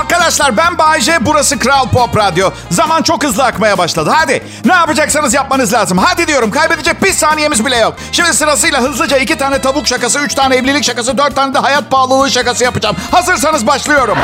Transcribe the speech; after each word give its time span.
Arkadaşlar 0.00 0.56
ben 0.56 0.78
Bayece, 0.78 1.18
burası 1.20 1.58
Kral 1.58 1.88
Pop 1.88 2.16
Radyo. 2.16 2.50
Zaman 2.70 3.02
çok 3.02 3.24
hızlı 3.24 3.44
akmaya 3.44 3.78
başladı. 3.78 4.10
Hadi 4.14 4.42
ne 4.64 4.72
yapacaksanız 4.72 5.34
yapmanız 5.34 5.72
lazım. 5.72 5.98
Hadi 5.98 6.26
diyorum 6.26 6.50
kaybedecek 6.50 7.02
bir 7.02 7.12
saniyemiz 7.12 7.66
bile 7.66 7.76
yok. 7.76 7.94
Şimdi 8.12 8.34
sırasıyla 8.34 8.80
hızlıca 8.80 9.16
iki 9.16 9.38
tane 9.38 9.60
tavuk 9.60 9.86
şakası, 9.88 10.18
üç 10.18 10.34
tane 10.34 10.56
evlilik 10.56 10.84
şakası, 10.84 11.18
dört 11.18 11.36
tane 11.36 11.54
de 11.54 11.58
hayat 11.58 11.90
pahalılığı 11.90 12.30
şakası 12.30 12.64
yapacağım. 12.64 12.96
Hazırsanız 13.10 13.66
başlıyorum. 13.66 14.18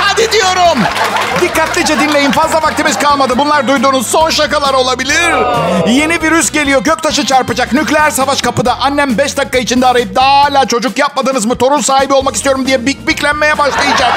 Hadi 0.00 0.32
diyorum. 0.32 0.78
Dikkatlice 1.40 2.00
dinleyin 2.00 2.30
fazla 2.30 2.62
vaktimiz 2.62 2.98
kalmadı. 2.98 3.34
Bunlar 3.38 3.68
duyduğunuz 3.68 4.06
son 4.06 4.30
şakalar 4.30 4.74
olabilir. 4.74 5.34
Yeni 5.86 6.22
virüs 6.22 6.50
geliyor 6.50 6.84
göktaşı 6.84 7.26
çarpacak. 7.26 7.72
Nükleer 7.72 8.10
savaş 8.10 8.42
kapıda. 8.42 8.78
Annem 8.80 9.18
5 9.18 9.36
dakika 9.36 9.58
içinde 9.58 9.86
arayıp 9.86 10.14
daha 10.16 10.44
hala 10.44 10.66
çocuk 10.66 10.98
yapmadınız 10.98 11.46
mı? 11.46 11.56
Torun 11.58 11.80
sahibi 11.80 12.14
olmak 12.14 12.36
istiyorum 12.36 12.66
diye 12.66 12.86
bik 12.86 13.08
biklenmeye 13.08 13.58
başlayacak. 13.58 14.12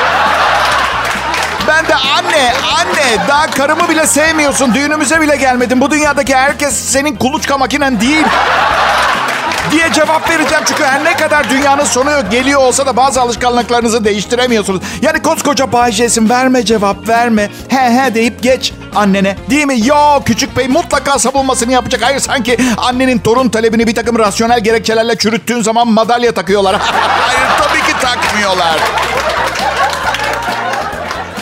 Ben 1.67 1.87
de 1.87 1.95
anne, 1.95 2.53
anne 2.79 3.27
daha 3.27 3.47
karımı 3.47 3.89
bile 3.89 4.07
sevmiyorsun. 4.07 4.73
Düğünümüze 4.73 5.21
bile 5.21 5.35
gelmedin. 5.35 5.81
Bu 5.81 5.91
dünyadaki 5.91 6.35
herkes 6.35 6.73
senin 6.75 7.15
kuluçka 7.15 7.57
makinen 7.57 8.01
değil. 8.01 8.25
Diye 9.71 9.93
cevap 9.93 10.29
vereceğim. 10.29 10.63
Çünkü 10.67 10.83
her 10.83 11.03
ne 11.03 11.17
kadar 11.17 11.49
dünyanın 11.49 11.83
sonu 11.83 12.29
geliyor 12.31 12.61
olsa 12.61 12.85
da 12.85 12.97
bazı 12.97 13.21
alışkanlıklarınızı 13.21 14.05
değiştiremiyorsunuz. 14.05 14.81
Yani 15.01 15.21
koskoca 15.21 15.71
Bayce'sin 15.71 16.29
verme 16.29 16.65
cevap 16.65 17.07
verme. 17.07 17.49
He 17.69 17.91
he 17.91 18.15
deyip 18.15 18.43
geç 18.43 18.73
annene. 18.95 19.35
Değil 19.49 19.65
mi? 19.65 19.87
Yo 19.87 20.23
küçük 20.25 20.57
bey 20.57 20.67
mutlaka 20.67 21.19
savunmasını 21.19 21.71
yapacak. 21.71 22.01
Hayır 22.03 22.19
sanki 22.19 22.57
annenin 22.77 23.17
torun 23.19 23.49
talebini 23.49 23.87
bir 23.87 23.95
takım 23.95 24.19
rasyonel 24.19 24.59
gerekçelerle 24.59 25.17
çürüttüğün 25.17 25.61
zaman 25.61 25.87
madalya 25.87 26.31
takıyorlar. 26.31 26.75
Hayır 27.19 27.49
tabii 27.59 27.81
ki 27.81 27.99
takmıyorlar. 28.01 28.79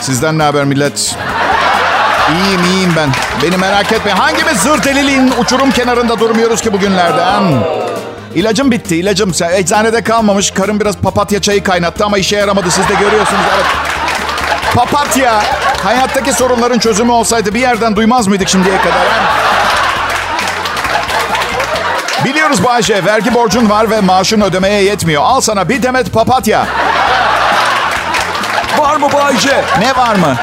Sizden 0.04 0.38
ne 0.38 0.42
haber 0.42 0.64
millet? 0.64 1.16
İyiyim 2.32 2.64
iyiyim 2.64 2.92
ben. 2.96 3.10
Beni 3.42 3.56
merak 3.56 3.92
etme. 3.92 4.10
Hangimiz 4.10 4.56
zır 4.56 4.84
deliliğin 4.84 5.32
uçurum 5.40 5.70
kenarında 5.70 6.20
durmuyoruz 6.20 6.60
ki 6.60 6.72
bugünlerde? 6.72 7.24
Hmm. 7.24 7.62
İlacım 8.34 8.70
bitti. 8.70 8.96
İlacım 8.96 9.32
eczanede 9.54 10.04
kalmamış. 10.04 10.50
Karım 10.50 10.80
biraz 10.80 10.96
papatya 10.96 11.40
çayı 11.40 11.62
kaynattı 11.64 12.04
ama 12.04 12.18
işe 12.18 12.36
yaramadı. 12.36 12.70
Siz 12.70 12.88
de 12.88 12.94
görüyorsunuz. 12.94 13.42
Evet. 13.54 13.66
Papatya. 14.74 15.42
Hayattaki 15.84 16.32
sorunların 16.32 16.78
çözümü 16.78 17.12
olsaydı 17.12 17.54
bir 17.54 17.60
yerden 17.60 17.96
duymaz 17.96 18.26
mıydık 18.26 18.48
şimdiye 18.48 18.78
kadar? 18.78 18.92
He? 18.92 19.54
Biliyoruz 22.24 22.64
Bayce. 22.64 23.04
Vergi 23.04 23.34
borcun 23.34 23.70
var 23.70 23.90
ve 23.90 24.00
maaşın 24.00 24.40
ödemeye 24.40 24.82
yetmiyor. 24.82 25.22
Al 25.22 25.40
sana 25.40 25.68
bir 25.68 25.82
demet 25.82 26.12
papatya. 26.12 26.66
Var 28.78 28.96
mı 28.96 29.06
Bayce? 29.12 29.64
Ne 29.80 29.96
var 29.96 30.14
mı? 30.14 30.36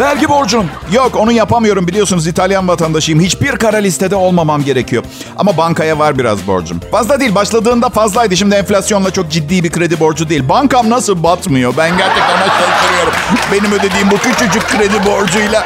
Vergi 0.00 0.28
borcum. 0.28 0.70
Yok 0.92 1.16
onu 1.16 1.32
yapamıyorum 1.32 1.88
biliyorsunuz 1.88 2.26
İtalyan 2.26 2.68
vatandaşıyım. 2.68 3.20
Hiçbir 3.20 3.56
kara 3.56 3.76
listede 3.76 4.16
olmamam 4.16 4.64
gerekiyor. 4.64 5.04
Ama 5.38 5.56
bankaya 5.56 5.98
var 5.98 6.18
biraz 6.18 6.46
borcum. 6.46 6.80
Fazla 6.90 7.20
değil 7.20 7.34
başladığında 7.34 7.88
fazlaydı. 7.88 8.36
Şimdi 8.36 8.54
enflasyonla 8.54 9.10
çok 9.10 9.30
ciddi 9.30 9.64
bir 9.64 9.70
kredi 9.70 10.00
borcu 10.00 10.28
değil. 10.28 10.48
Bankam 10.48 10.90
nasıl 10.90 11.22
batmıyor? 11.22 11.74
Ben 11.76 11.98
gerçekten 11.98 12.36
ona 12.36 12.46
şaşırıyorum. 12.46 13.12
Benim 13.52 13.72
ödediğim 13.72 14.10
bu 14.10 14.18
küçücük 14.18 14.68
kredi 14.68 15.06
borcuyla. 15.06 15.64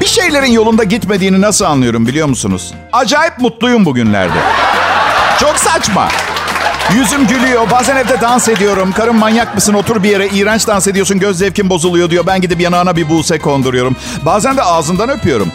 Bir 0.00 0.06
şeylerin 0.06 0.52
yolunda 0.52 0.84
gitmediğini 0.84 1.40
nasıl 1.40 1.64
anlıyorum 1.64 2.06
biliyor 2.06 2.26
musunuz? 2.26 2.74
Acayip 2.92 3.38
mutluyum 3.38 3.84
bugünlerde. 3.84 4.38
Çok 5.40 5.56
saçma. 5.58 6.08
Yüzüm 6.94 7.26
gülüyor. 7.26 7.70
Bazen 7.70 7.96
evde 7.96 8.20
dans 8.20 8.48
ediyorum. 8.48 8.92
Karım 8.92 9.16
manyak 9.18 9.54
mısın 9.54 9.74
otur 9.74 10.02
bir 10.02 10.08
yere. 10.10 10.26
iğrenç 10.26 10.66
dans 10.66 10.88
ediyorsun 10.88 11.18
göz 11.18 11.38
zevkin 11.38 11.70
bozuluyor 11.70 12.10
diyor. 12.10 12.26
Ben 12.26 12.40
gidip 12.40 12.60
yanağına 12.60 12.96
bir 12.96 13.08
buse 13.08 13.38
konduruyorum. 13.38 13.96
Bazen 14.22 14.56
de 14.56 14.62
ağzından 14.62 15.10
öpüyorum. 15.10 15.52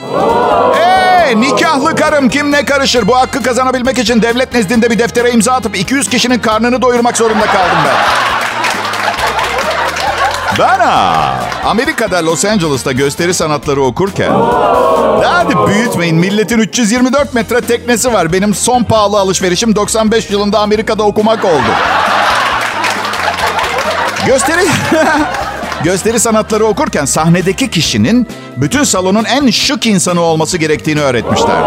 Hey 0.76 1.42
nikahlı 1.42 1.96
karım 1.96 2.30
kim 2.30 2.52
ne 2.52 2.66
karışır? 2.66 3.08
Bu 3.08 3.18
hakkı 3.18 3.44
kazanabilmek 3.44 3.98
için 4.00 4.22
devlet 4.22 4.54
nezdinde 4.54 4.90
bir 4.90 5.00
deftere 5.00 5.32
imza 5.32 5.54
atıp 5.54 5.78
200 5.78 6.10
kişinin 6.10 6.40
karnını 6.40 6.82
doyurmak 6.82 7.18
zorunda 7.18 7.46
kaldım 7.46 7.78
ben. 7.86 7.96
Ha, 10.64 11.36
Amerika'da 11.66 12.26
Los 12.26 12.46
Angeles'ta 12.46 12.92
gösteri 12.92 13.34
sanatları 13.34 13.82
okurken 13.82 14.32
hadi 15.24 15.56
büyütmeyin 15.68 16.16
milletin 16.16 16.60
324 16.60 17.34
metre 17.34 17.62
teknesi 17.62 18.14
var. 18.14 18.34
Benim 18.34 18.56
son 18.56 18.84
pahalı 18.84 19.20
alışverişim 19.20 19.76
95 19.76 20.30
yılında 20.30 20.60
Amerika'da 20.60 21.04
okumak 21.04 21.46
oldu. 21.46 21.72
Gösteri 24.26 24.68
gösteri 25.84 26.20
sanatları 26.20 26.66
okurken 26.66 27.06
sahnedeki 27.06 27.72
kişinin 27.72 28.28
bütün 28.58 28.84
salonun 28.84 29.24
en 29.24 29.50
şık 29.50 29.86
insanı 29.86 30.22
olması 30.22 30.58
gerektiğini 30.58 31.02
öğretmişler. 31.02 31.64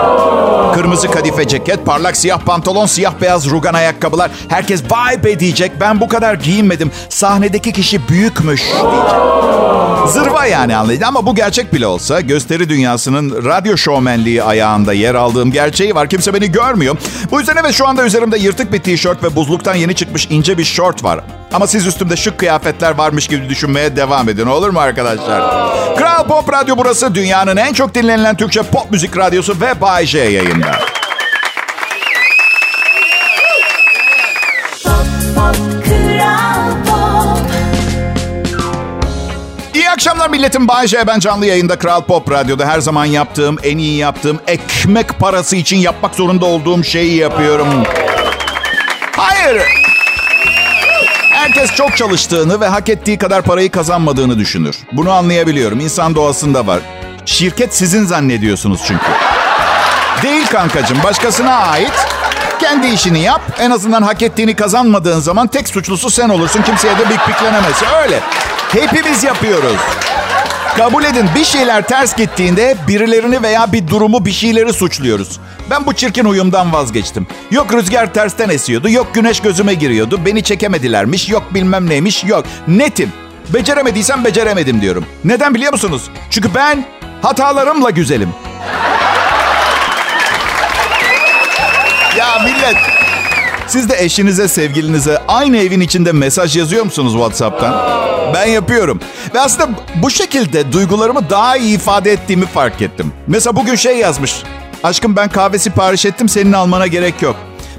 Kırmızı 0.74 1.10
kadife 1.10 1.48
ceket, 1.48 1.86
parlak 1.86 2.16
siyah 2.16 2.40
pantolon, 2.40 2.86
siyah 2.86 3.12
beyaz 3.20 3.50
rugan 3.50 3.74
ayakkabılar. 3.74 4.30
Herkes 4.48 4.82
vibe 4.84 5.30
edecek. 5.30 5.72
Ben 5.80 6.00
bu 6.00 6.08
kadar 6.08 6.34
giyinmedim. 6.34 6.90
Sahnedeki 7.08 7.72
kişi 7.72 8.08
büyükmüş 8.08 8.62
diyecek. 8.62 9.20
Zırva 10.08 10.46
yani 10.46 10.76
anlayın 10.76 11.00
ama 11.02 11.26
bu 11.26 11.34
gerçek 11.34 11.74
bile 11.74 11.86
olsa 11.86 12.20
gösteri 12.20 12.68
dünyasının 12.68 13.44
radyo 13.44 13.76
şovmenliği 13.76 14.42
ayağında 14.42 14.92
yer 14.92 15.14
aldığım 15.14 15.52
gerçeği 15.52 15.94
var. 15.94 16.08
Kimse 16.08 16.34
beni 16.34 16.52
görmüyor. 16.52 16.96
Bu 17.30 17.38
yüzden 17.38 17.56
evet 17.56 17.72
şu 17.74 17.88
anda 17.88 18.04
üzerimde 18.04 18.38
yırtık 18.38 18.72
bir 18.72 18.82
tişört 18.82 19.22
ve 19.22 19.36
buzluktan 19.36 19.74
yeni 19.74 19.94
çıkmış 19.94 20.26
ince 20.30 20.58
bir 20.58 20.64
şort 20.64 21.04
var. 21.04 21.20
Ama 21.52 21.66
siz 21.66 21.86
üstümde 21.86 22.16
şık 22.16 22.38
kıyafetler 22.38 22.98
varmış 22.98 23.28
gibi 23.28 23.48
düşünmeye 23.48 23.96
devam 23.96 24.28
edin 24.28 24.46
olur 24.46 24.70
mu 24.70 24.80
arkadaşlar? 24.80 25.42
Kral 25.96 26.24
Pop 26.24 26.52
Radyo 26.52 26.73
burası 26.78 27.14
dünyanın 27.14 27.56
en 27.56 27.72
çok 27.72 27.94
dinlenilen 27.94 28.36
Türkçe 28.36 28.62
pop 28.62 28.90
müzik 28.90 29.16
radyosu 29.16 29.60
ve 29.60 29.80
Bay 29.80 30.06
J 30.06 30.18
yayında. 30.18 30.78
İyi 39.74 39.90
akşamlar 39.90 40.30
milletim. 40.30 40.68
Bay 40.68 40.86
J. 40.86 41.06
Ben 41.06 41.18
canlı 41.18 41.46
yayında 41.46 41.78
Kral 41.78 42.02
Pop 42.02 42.30
Radyo'da 42.30 42.66
her 42.66 42.80
zaman 42.80 43.04
yaptığım, 43.04 43.56
en 43.62 43.78
iyi 43.78 43.96
yaptığım, 43.96 44.40
ekmek 44.46 45.18
parası 45.18 45.56
için 45.56 45.76
yapmak 45.76 46.14
zorunda 46.14 46.46
olduğum 46.46 46.84
şeyi 46.84 47.16
yapıyorum. 47.16 47.68
Hayır. 49.16 49.83
Herkes 51.54 51.76
çok 51.76 51.96
çalıştığını 51.96 52.60
ve 52.60 52.66
hak 52.66 52.88
ettiği 52.88 53.18
kadar 53.18 53.42
parayı 53.42 53.70
kazanmadığını 53.70 54.38
düşünür. 54.38 54.76
Bunu 54.92 55.12
anlayabiliyorum. 55.12 55.80
İnsan 55.80 56.14
doğasında 56.14 56.66
var. 56.66 56.80
Şirket 57.26 57.74
sizin 57.74 58.04
zannediyorsunuz 58.04 58.80
çünkü. 58.86 59.04
Değil 60.22 60.46
kankacığım. 60.46 61.02
Başkasına 61.04 61.54
ait. 61.56 61.92
Kendi 62.60 62.86
işini 62.86 63.20
yap. 63.20 63.40
En 63.58 63.70
azından 63.70 64.02
hak 64.02 64.22
ettiğini 64.22 64.54
kazanmadığın 64.54 65.20
zaman 65.20 65.46
tek 65.46 65.68
suçlusu 65.68 66.10
sen 66.10 66.28
olursun. 66.28 66.62
Kimseye 66.62 66.98
de 66.98 67.08
bik 67.10 67.28
biklenemez. 67.28 67.82
Öyle. 68.04 68.20
Hepimiz 68.72 69.24
yapıyoruz. 69.24 69.80
Kabul 70.76 71.04
edin 71.04 71.26
bir 71.34 71.44
şeyler 71.44 71.82
ters 71.82 72.16
gittiğinde 72.16 72.76
birilerini 72.88 73.42
veya 73.42 73.72
bir 73.72 73.88
durumu 73.88 74.24
bir 74.24 74.32
şeyleri 74.32 74.72
suçluyoruz. 74.72 75.40
Ben 75.70 75.86
bu 75.86 75.92
çirkin 75.92 76.24
uyumdan 76.24 76.72
vazgeçtim. 76.72 77.26
Yok 77.50 77.74
rüzgar 77.74 78.14
tersten 78.14 78.48
esiyordu, 78.48 78.88
yok 78.88 79.14
güneş 79.14 79.40
gözüme 79.40 79.74
giriyordu, 79.74 80.20
beni 80.26 80.42
çekemedilermiş, 80.42 81.28
yok 81.28 81.54
bilmem 81.54 81.88
neymiş, 81.88 82.24
yok. 82.24 82.44
Netim. 82.68 83.12
Beceremediysem 83.54 84.24
beceremedim 84.24 84.80
diyorum. 84.80 85.06
Neden 85.24 85.54
biliyor 85.54 85.72
musunuz? 85.72 86.02
Çünkü 86.30 86.54
ben 86.54 86.84
hatalarımla 87.22 87.90
güzelim. 87.90 88.28
Ya 92.18 92.38
millet. 92.44 92.76
Siz 93.66 93.88
de 93.88 93.96
eşinize, 93.98 94.48
sevgilinize 94.48 95.18
aynı 95.28 95.56
evin 95.56 95.80
içinde 95.80 96.12
mesaj 96.12 96.56
yazıyor 96.56 96.84
musunuz 96.84 97.12
WhatsApp'tan? 97.12 98.13
Ben 98.34 98.46
yapıyorum. 98.46 99.00
Ve 99.34 99.40
aslında 99.40 99.68
bu 100.02 100.10
şekilde 100.10 100.72
duygularımı 100.72 101.30
daha 101.30 101.56
iyi 101.56 101.76
ifade 101.76 102.12
ettiğimi 102.12 102.46
fark 102.46 102.82
ettim. 102.82 103.12
Mesela 103.26 103.56
bugün 103.56 103.74
şey 103.74 103.98
yazmış. 103.98 104.42
Aşkım 104.82 105.16
ben 105.16 105.28
kahve 105.28 105.58
sipariş 105.58 106.06
ettim 106.06 106.28
senin 106.28 106.52
almana 106.52 106.86
gerek 106.86 107.22
yok. 107.22 107.36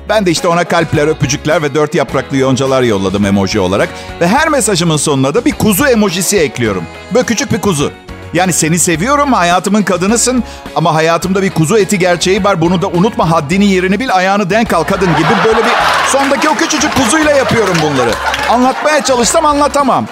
Ben 0.10 0.26
de 0.26 0.32
işte 0.32 0.48
ona 0.48 0.64
kalpler, 0.64 1.08
öpücükler 1.08 1.62
ve 1.64 1.76
dört 1.76 1.96
yapraklı 1.96 2.38
yoncalar 2.38 2.82
yolladım 2.82 3.26
emoji 3.26 3.60
olarak. 3.60 3.90
Ve 4.22 4.28
her 4.28 4.50
mesajımın 4.50 4.98
sonuna 4.98 5.34
da 5.34 5.46
bir 5.46 5.52
kuzu 5.52 5.86
emojisi 5.86 6.38
ekliyorum. 6.38 6.84
Böyle 7.14 7.26
küçük 7.26 7.52
bir 7.52 7.62
kuzu. 7.62 7.92
Yani 8.34 8.54
seni 8.54 8.80
seviyorum, 8.80 9.34
hayatımın 9.34 9.84
kadınısın 9.84 10.44
ama 10.76 10.96
hayatımda 10.96 11.42
bir 11.42 11.50
kuzu 11.50 11.78
eti 11.78 12.00
gerçeği 12.00 12.44
var. 12.44 12.62
Bunu 12.62 12.82
da 12.82 12.88
unutma, 12.88 13.32
haddini 13.32 13.66
yerini 13.66 14.00
bil, 14.00 14.16
ayağını 14.16 14.50
denk 14.50 14.74
al 14.74 14.84
kadın 14.84 15.10
gibi 15.18 15.30
böyle 15.46 15.58
bir 15.58 15.72
sondaki 16.12 16.50
o 16.50 16.56
küçücük 16.56 16.96
kuzuyla 16.96 17.32
yapıyorum 17.32 17.76
bunları. 17.84 18.12
Anlatmaya 18.50 19.04
çalışsam 19.04 19.46
anlatamam. 19.46 20.08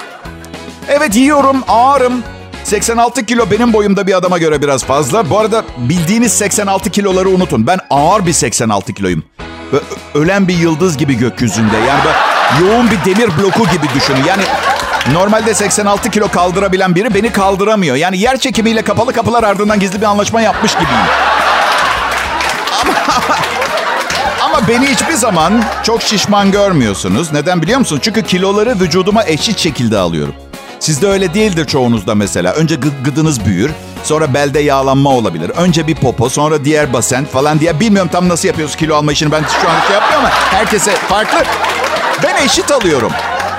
Evet 0.90 1.16
yiyorum, 1.16 1.64
ağırım. 1.68 2.24
86 2.64 3.26
kilo 3.26 3.52
benim 3.52 3.74
boyumda 3.74 4.08
bir 4.08 4.14
adama 4.14 4.38
göre 4.38 4.62
biraz 4.62 4.84
fazla. 4.84 5.30
Bu 5.30 5.40
arada 5.40 5.64
bildiğiniz 5.78 6.32
86 6.34 6.90
kiloları 6.90 7.30
unutun. 7.30 7.68
Ben 7.68 7.80
ağır 7.90 8.26
bir 8.26 8.34
86 8.34 8.94
kiloyum. 8.94 9.24
Böyle 9.72 9.84
ölen 10.14 10.48
bir 10.48 10.58
yıldız 10.58 10.98
gibi 10.98 11.18
gökyüzünde. 11.18 11.78
Yani 11.78 12.02
yoğun 12.62 12.92
bir 12.92 13.06
demir 13.06 13.30
bloku 13.38 13.68
gibi 13.72 13.86
düşünün. 13.96 14.24
Yani 14.24 14.44
normalde 15.14 15.54
86 15.54 16.10
kilo 16.10 16.28
kaldırabilen 16.28 16.96
biri 16.96 17.14
beni 17.14 17.32
kaldıramıyor. 17.32 17.96
Yani 17.96 18.18
yer 18.18 18.38
çekimiyle 18.38 18.82
kapalı 18.82 19.14
kapılar 19.14 19.44
ardından 19.44 19.80
gizli 19.80 20.02
bir 20.02 20.06
anlaşma 20.06 20.42
yapmış 20.42 20.74
gibiyim. 20.74 21.08
Ama, 22.82 22.94
ama 24.58 24.68
beni 24.68 24.88
hiçbir 24.88 25.14
zaman 25.14 25.64
çok 25.84 26.02
şişman 26.02 26.52
görmüyorsunuz. 26.52 27.32
Neden 27.34 27.62
biliyor 27.62 27.80
musunuz? 27.80 28.02
Çünkü 28.06 28.24
kiloları 28.24 28.80
vücuduma 28.80 29.24
eşit 29.24 29.60
şekilde 29.60 29.98
alıyorum. 29.98 30.36
Sizde 30.84 31.08
öyle 31.08 31.34
değildir 31.34 31.66
çoğunuzda 31.66 32.16
mesela. 32.16 32.54
Önce 32.54 32.76
gı- 32.76 33.04
gıdınız 33.04 33.46
büyür, 33.46 33.72
sonra 34.04 34.34
belde 34.34 34.60
yağlanma 34.60 35.10
olabilir. 35.10 35.50
Önce 35.50 35.88
bir 35.88 35.96
popo, 35.96 36.30
sonra 36.30 36.66
diğer 36.66 36.94
basen 36.94 37.26
falan 37.26 37.60
diye. 37.60 37.80
Bilmiyorum 37.80 38.10
tam 38.14 38.30
nasıl 38.30 38.48
yapıyoruz 38.48 38.76
kilo 38.76 38.96
alma 38.96 39.12
işini. 39.12 39.32
Ben 39.32 39.44
şu 39.62 39.70
an 39.70 39.82
şey 39.88 39.94
yapmıyorum 39.96 40.26
ama 40.26 40.30
herkese 40.30 40.92
farklı. 40.92 41.44
Ben 42.24 42.46
eşit 42.46 42.72
alıyorum. 42.72 43.12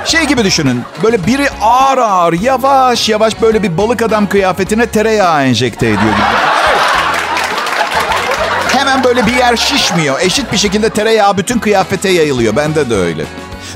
Şey 0.04 0.24
gibi 0.24 0.44
düşünün. 0.44 0.82
Böyle 1.02 1.26
biri 1.26 1.48
ağır 1.62 1.98
ağır, 1.98 2.32
yavaş 2.32 3.08
yavaş 3.08 3.42
böyle 3.42 3.62
bir 3.62 3.78
balık 3.78 4.02
adam 4.02 4.28
kıyafetine 4.28 4.86
tereyağı 4.86 5.44
enjekte 5.44 5.86
ediyor 5.86 6.02
gibi. 6.02 6.34
Hemen 8.78 9.04
böyle 9.04 9.26
bir 9.26 9.34
yer 9.36 9.56
şişmiyor. 9.56 10.20
Eşit 10.20 10.52
bir 10.52 10.58
şekilde 10.58 10.90
tereyağı 10.90 11.36
bütün 11.36 11.58
kıyafete 11.58 12.08
yayılıyor. 12.08 12.56
Bende 12.56 12.90
de 12.90 12.94
öyle. 12.94 13.24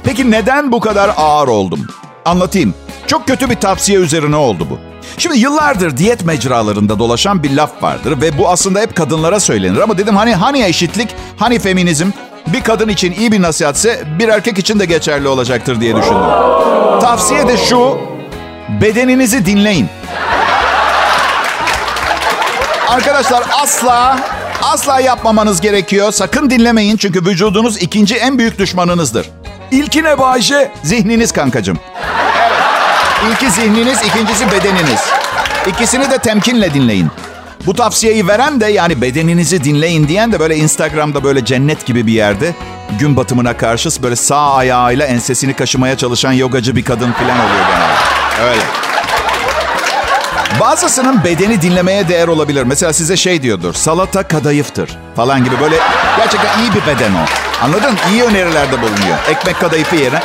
Peki 0.05 0.31
neden 0.31 0.73
bu 0.73 0.81
kadar 0.81 1.11
ağır 1.17 1.49
oldum? 1.49 1.87
Anlatayım. 2.25 2.75
Çok 3.09 3.27
kötü 3.27 3.51
bir 3.51 3.55
tavsiye 3.55 3.99
üzerine 3.99 4.37
oldu 4.37 4.67
bu. 4.71 4.79
Şimdi 5.19 5.39
yıllardır 5.39 5.97
diyet 5.97 6.25
mecralarında 6.25 6.99
dolaşan 6.99 7.43
bir 7.43 7.57
laf 7.57 7.83
vardır 7.83 8.21
ve 8.21 8.39
bu 8.39 8.49
aslında 8.49 8.81
hep 8.81 8.97
kadınlara 8.97 9.41
söylenir 9.41 9.81
ama 9.81 9.99
dedim 9.99 10.17
hani 10.17 10.35
hani 10.35 10.63
eşitlik, 10.63 11.09
hani 11.37 11.59
feminizm 11.59 12.11
bir 12.47 12.61
kadın 12.61 12.89
için 12.89 13.13
iyi 13.13 13.33
bir 13.33 13.43
nasihatse 13.43 14.05
bir 14.19 14.29
erkek 14.29 14.59
için 14.59 14.81
de 14.81 14.85
geçerli 14.85 15.29
olacaktır 15.29 15.81
diye 15.81 15.97
düşündüm. 15.97 16.31
Tavsiye 17.01 17.49
de 17.49 17.57
şu, 17.57 17.99
bedeninizi 18.81 19.47
dinleyin. 19.47 19.89
Arkadaşlar 22.89 23.43
asla 23.63 24.19
asla 24.63 25.01
yapmamanız 25.01 25.61
gerekiyor. 25.61 26.13
Sakın 26.13 26.51
dinlemeyin 26.51 26.97
çünkü 26.97 27.21
vücudunuz 27.27 27.83
ikinci 27.83 28.15
en 28.15 28.39
büyük 28.39 28.59
düşmanınızdır. 28.59 29.31
İlki 29.71 30.05
ne 30.05 30.19
Bayşe? 30.19 30.71
Zihniniz 30.83 31.33
kankacığım. 31.33 31.79
İlki 33.27 33.51
zihniniz, 33.51 33.99
ikincisi 34.03 34.47
bedeniniz. 34.53 35.01
İkisini 35.67 36.11
de 36.11 36.19
temkinle 36.19 36.75
dinleyin. 36.75 37.11
Bu 37.67 37.75
tavsiyeyi 37.75 38.29
veren 38.29 38.61
de 38.61 38.67
yani 38.67 39.01
bedeninizi 39.01 39.65
dinleyin 39.65 40.09
diyen 40.09 40.33
de 40.33 40.41
böyle 40.41 40.57
Instagram'da 40.57 41.25
böyle 41.25 41.45
cennet 41.45 41.87
gibi 41.87 42.07
bir 42.07 42.13
yerde 42.13 42.55
gün 43.01 43.17
batımına 43.17 43.57
karşı 43.57 44.03
böyle 44.03 44.17
sağ 44.17 44.55
ayağıyla 44.55 45.07
ensesini 45.07 45.55
kaşımaya 45.55 45.97
çalışan 45.97 46.33
yogacı 46.33 46.77
bir 46.77 46.85
kadın 46.85 47.13
falan 47.13 47.39
oluyor 47.39 47.67
genelde. 47.71 48.51
Öyle. 48.51 48.63
Bazısının 50.61 51.25
bedeni 51.25 51.63
dinlemeye 51.63 52.09
değer 52.09 52.29
olabilir. 52.29 52.63
Mesela 52.63 52.93
size 52.93 53.17
şey 53.17 53.43
diyordur. 53.43 53.75
Salata 53.75 54.23
kadayıftır 54.23 54.91
falan 55.17 55.45
gibi 55.45 55.61
böyle 55.61 55.77
gerçekten 56.17 56.59
iyi 56.63 56.71
bir 56.75 56.87
beden 56.87 57.13
o. 57.15 57.25
Anladın? 57.65 57.97
İyi 58.13 58.23
önerilerde 58.23 58.83
bulunuyor. 58.83 59.19
Ekmek 59.31 59.61
kadayıfı 59.61 59.97
yerine. 59.97 60.23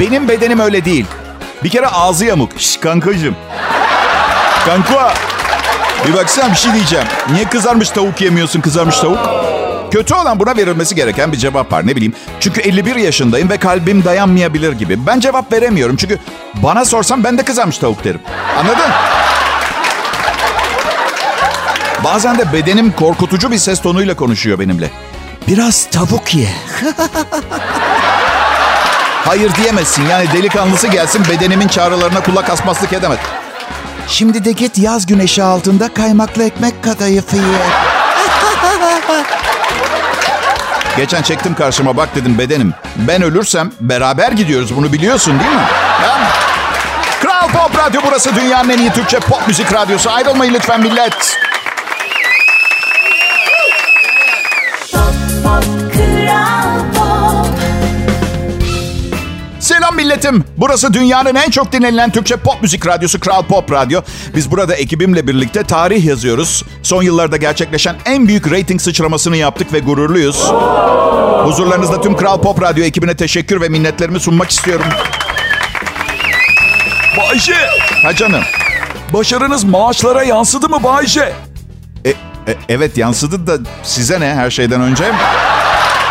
Benim 0.00 0.28
bedenim 0.28 0.60
öyle 0.60 0.84
değil. 0.84 1.06
Bir 1.64 1.68
kere 1.68 1.86
ağzı 1.86 2.24
yamuk. 2.24 2.50
Şş 2.60 2.76
kankacığım. 2.76 3.36
Kanka. 4.66 5.14
Bir 6.08 6.14
baksana 6.14 6.50
bir 6.50 6.56
şey 6.56 6.72
diyeceğim. 6.72 7.06
Niye 7.32 7.44
kızarmış 7.44 7.90
tavuk 7.90 8.20
yemiyorsun 8.20 8.60
kızarmış 8.60 8.98
tavuk? 8.98 9.18
Kötü 9.90 10.14
olan 10.14 10.40
buna 10.40 10.56
verilmesi 10.56 10.94
gereken 10.94 11.32
bir 11.32 11.36
cevap 11.36 11.72
var. 11.72 11.86
Ne 11.86 11.96
bileyim. 11.96 12.14
Çünkü 12.40 12.60
51 12.60 12.96
yaşındayım 12.96 13.50
ve 13.50 13.56
kalbim 13.56 14.04
dayanmayabilir 14.04 14.72
gibi. 14.72 15.06
Ben 15.06 15.20
cevap 15.20 15.52
veremiyorum. 15.52 15.96
Çünkü 15.96 16.18
bana 16.54 16.84
sorsam 16.84 17.24
ben 17.24 17.38
de 17.38 17.44
kızarmış 17.44 17.78
tavuk 17.78 18.04
derim. 18.04 18.20
Anladın? 18.58 18.90
Bazen 22.04 22.38
de 22.38 22.52
bedenim 22.52 22.92
korkutucu 22.92 23.50
bir 23.50 23.58
ses 23.58 23.82
tonuyla 23.82 24.16
konuşuyor 24.16 24.58
benimle. 24.58 24.90
Biraz 25.48 25.84
tavuk 25.90 26.34
ye. 26.34 26.48
Hayır 29.28 29.54
diyemezsin. 29.54 30.06
Yani 30.06 30.32
delikanlısı 30.32 30.86
gelsin 30.86 31.24
bedenimin 31.28 31.68
çağrılarına 31.68 32.22
kulak 32.22 32.50
asmaslık 32.50 32.92
edemez. 32.92 33.18
Şimdi 34.06 34.44
de 34.44 34.52
git 34.52 34.78
yaz 34.78 35.06
güneşi 35.06 35.42
altında 35.42 35.94
kaymaklı 35.94 36.44
ekmek 36.44 36.84
kadayıfı 36.84 37.36
ye. 37.36 37.42
Geçen 40.96 41.22
çektim 41.22 41.54
karşıma 41.54 41.96
bak 41.96 42.08
dedim 42.14 42.38
bedenim. 42.38 42.74
Ben 42.96 43.22
ölürsem 43.22 43.72
beraber 43.80 44.32
gidiyoruz 44.32 44.76
bunu 44.76 44.92
biliyorsun 44.92 45.40
değil 45.40 45.52
mi? 45.52 45.66
Ben... 46.02 46.20
Kral 47.20 47.48
Pop 47.48 47.78
Radyo 47.78 48.00
burası 48.06 48.36
dünyanın 48.36 48.68
en 48.68 48.78
iyi 48.78 48.92
Türkçe 48.92 49.20
pop 49.20 49.48
müzik 49.48 49.72
radyosu. 49.72 50.10
Ayrılmayın 50.10 50.54
lütfen 50.54 50.80
millet. 50.80 51.38
Milletim. 60.08 60.44
Burası 60.56 60.94
dünyanın 60.94 61.34
en 61.34 61.50
çok 61.50 61.72
dinlenilen 61.72 62.10
Türkçe 62.10 62.36
pop 62.36 62.62
müzik 62.62 62.86
radyosu 62.86 63.20
Kral 63.20 63.42
Pop 63.42 63.72
Radyo. 63.72 64.00
Biz 64.36 64.50
burada 64.50 64.74
ekibimle 64.74 65.26
birlikte 65.26 65.62
tarih 65.62 66.04
yazıyoruz. 66.04 66.64
Son 66.82 67.02
yıllarda 67.02 67.36
gerçekleşen 67.36 67.96
en 68.06 68.28
büyük 68.28 68.50
reyting 68.50 68.80
sıçramasını 68.80 69.36
yaptık 69.36 69.72
ve 69.72 69.78
gururluyuz. 69.78 70.36
Huzurlarınızda 71.44 72.00
tüm 72.00 72.16
Kral 72.16 72.40
Pop 72.40 72.62
Radyo 72.62 72.84
ekibine 72.84 73.16
teşekkür 73.16 73.60
ve 73.60 73.68
minnetlerimi 73.68 74.20
sunmak 74.20 74.50
istiyorum. 74.50 74.86
Bayşe, 77.18 77.56
Ha 78.02 78.14
canım. 78.14 78.42
başarınız 79.12 79.64
maaşlara 79.64 80.22
yansıdı 80.22 80.68
mı 80.68 80.82
Bayşe? 80.82 81.32
E, 82.04 82.10
e, 82.10 82.14
evet 82.68 82.96
yansıdı 82.98 83.46
da 83.46 83.70
size 83.82 84.20
ne 84.20 84.34
her 84.34 84.50
şeyden 84.50 84.80
önce? 84.80 85.04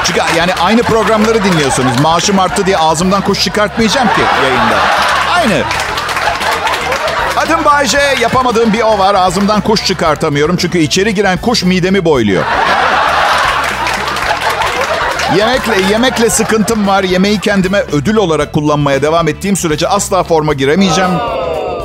Çünkü 0.07 0.21
yani 0.37 0.53
aynı 0.53 0.83
programları 0.83 1.43
dinliyorsunuz. 1.43 1.99
Maaşım 2.01 2.39
arttı 2.39 2.65
diye 2.65 2.77
ağzımdan 2.77 3.21
kuş 3.21 3.43
çıkartmayacağım 3.43 4.07
ki 4.07 4.21
yayında. 4.43 4.77
Aynı. 5.35 5.63
Adım 7.37 7.65
Bayce. 7.65 7.99
Yapamadığım 8.21 8.73
bir 8.73 8.81
o 8.81 8.99
var. 8.99 9.15
Ağzımdan 9.15 9.61
kuş 9.61 9.85
çıkartamıyorum. 9.85 10.57
Çünkü 10.57 10.79
içeri 10.79 11.13
giren 11.13 11.37
kuş 11.37 11.63
midemi 11.63 12.05
boyluyor. 12.05 12.43
Yemekle 15.37 15.75
yemekle 15.91 16.29
sıkıntım 16.29 16.87
var. 16.87 17.03
Yemeği 17.03 17.39
kendime 17.39 17.83
ödül 17.91 18.15
olarak 18.15 18.53
kullanmaya 18.53 19.01
devam 19.01 19.27
ettiğim 19.27 19.55
sürece 19.57 19.87
asla 19.87 20.23
forma 20.23 20.53
giremeyeceğim. 20.53 21.11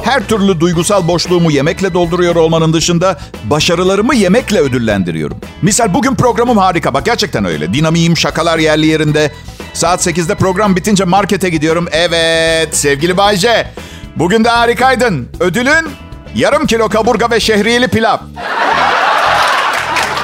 Her 0.02 0.26
türlü 0.28 0.60
duygusal 0.60 1.08
boşluğumu 1.08 1.50
yemekle 1.50 1.94
dolduruyor 1.94 2.36
olmanın 2.36 2.72
dışında 2.72 3.18
başarılarımı 3.44 4.14
yemekle 4.14 4.60
ödüllendiriyorum. 4.60 5.36
Misal 5.62 5.94
bugün 5.94 6.14
programım 6.14 6.58
harika. 6.58 6.94
Bak 6.94 7.04
gerçekten 7.04 7.44
öyle. 7.44 7.74
Dinamiğim, 7.74 8.16
şakalar 8.16 8.58
yerli 8.58 8.86
yerinde. 8.86 9.32
Saat 9.74 10.06
8'de 10.06 10.34
program 10.34 10.76
bitince 10.76 11.04
markete 11.04 11.48
gidiyorum. 11.50 11.88
Evet 11.92 12.76
sevgili 12.76 13.16
Bayce. 13.16 13.68
Bugün 14.16 14.44
de 14.44 14.48
harikaydın. 14.48 15.28
Ödülün 15.40 15.90
yarım 16.34 16.66
kilo 16.66 16.88
kaburga 16.88 17.30
ve 17.30 17.40
şehriyeli 17.40 17.88
pilav. 17.88 18.18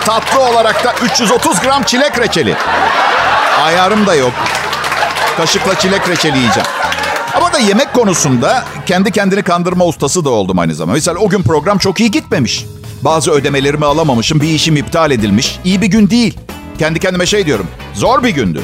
Tatlı 0.05 0.41
olarak 0.41 0.85
da 0.85 0.95
330 1.05 1.61
gram 1.61 1.83
çilek 1.83 2.19
reçeli. 2.19 2.55
Ayarım 3.63 4.07
da 4.07 4.15
yok. 4.15 4.33
Kaşıkla 5.37 5.79
çilek 5.79 6.09
reçeli 6.09 6.39
yiyeceğim. 6.39 6.78
Ama 7.59 7.67
da 7.67 7.69
yemek 7.69 7.95
konusunda 7.95 8.65
kendi 8.87 9.11
kendini 9.11 9.43
kandırma 9.43 9.85
ustası 9.85 10.25
da 10.25 10.31
oldum 10.31 10.59
aynı 10.59 10.75
zamanda. 10.75 10.95
Mesela 10.95 11.19
o 11.19 11.29
gün 11.29 11.43
program 11.43 11.79
çok 11.79 12.01
iyi 12.01 12.11
gitmemiş. 12.11 12.65
Bazı 13.03 13.31
ödemelerimi 13.31 13.85
alamamışım, 13.85 14.41
bir 14.41 14.49
işim 14.49 14.77
iptal 14.77 15.11
edilmiş. 15.11 15.59
İyi 15.65 15.83
bir 15.83 15.87
gün 15.87 16.11
değil. 16.11 16.39
Kendi 16.79 17.01
kendime 17.01 17.27
şey 17.27 17.47
diyorum, 17.47 17.67
zor 17.95 18.23
bir 18.23 18.29
gündü. 18.29 18.63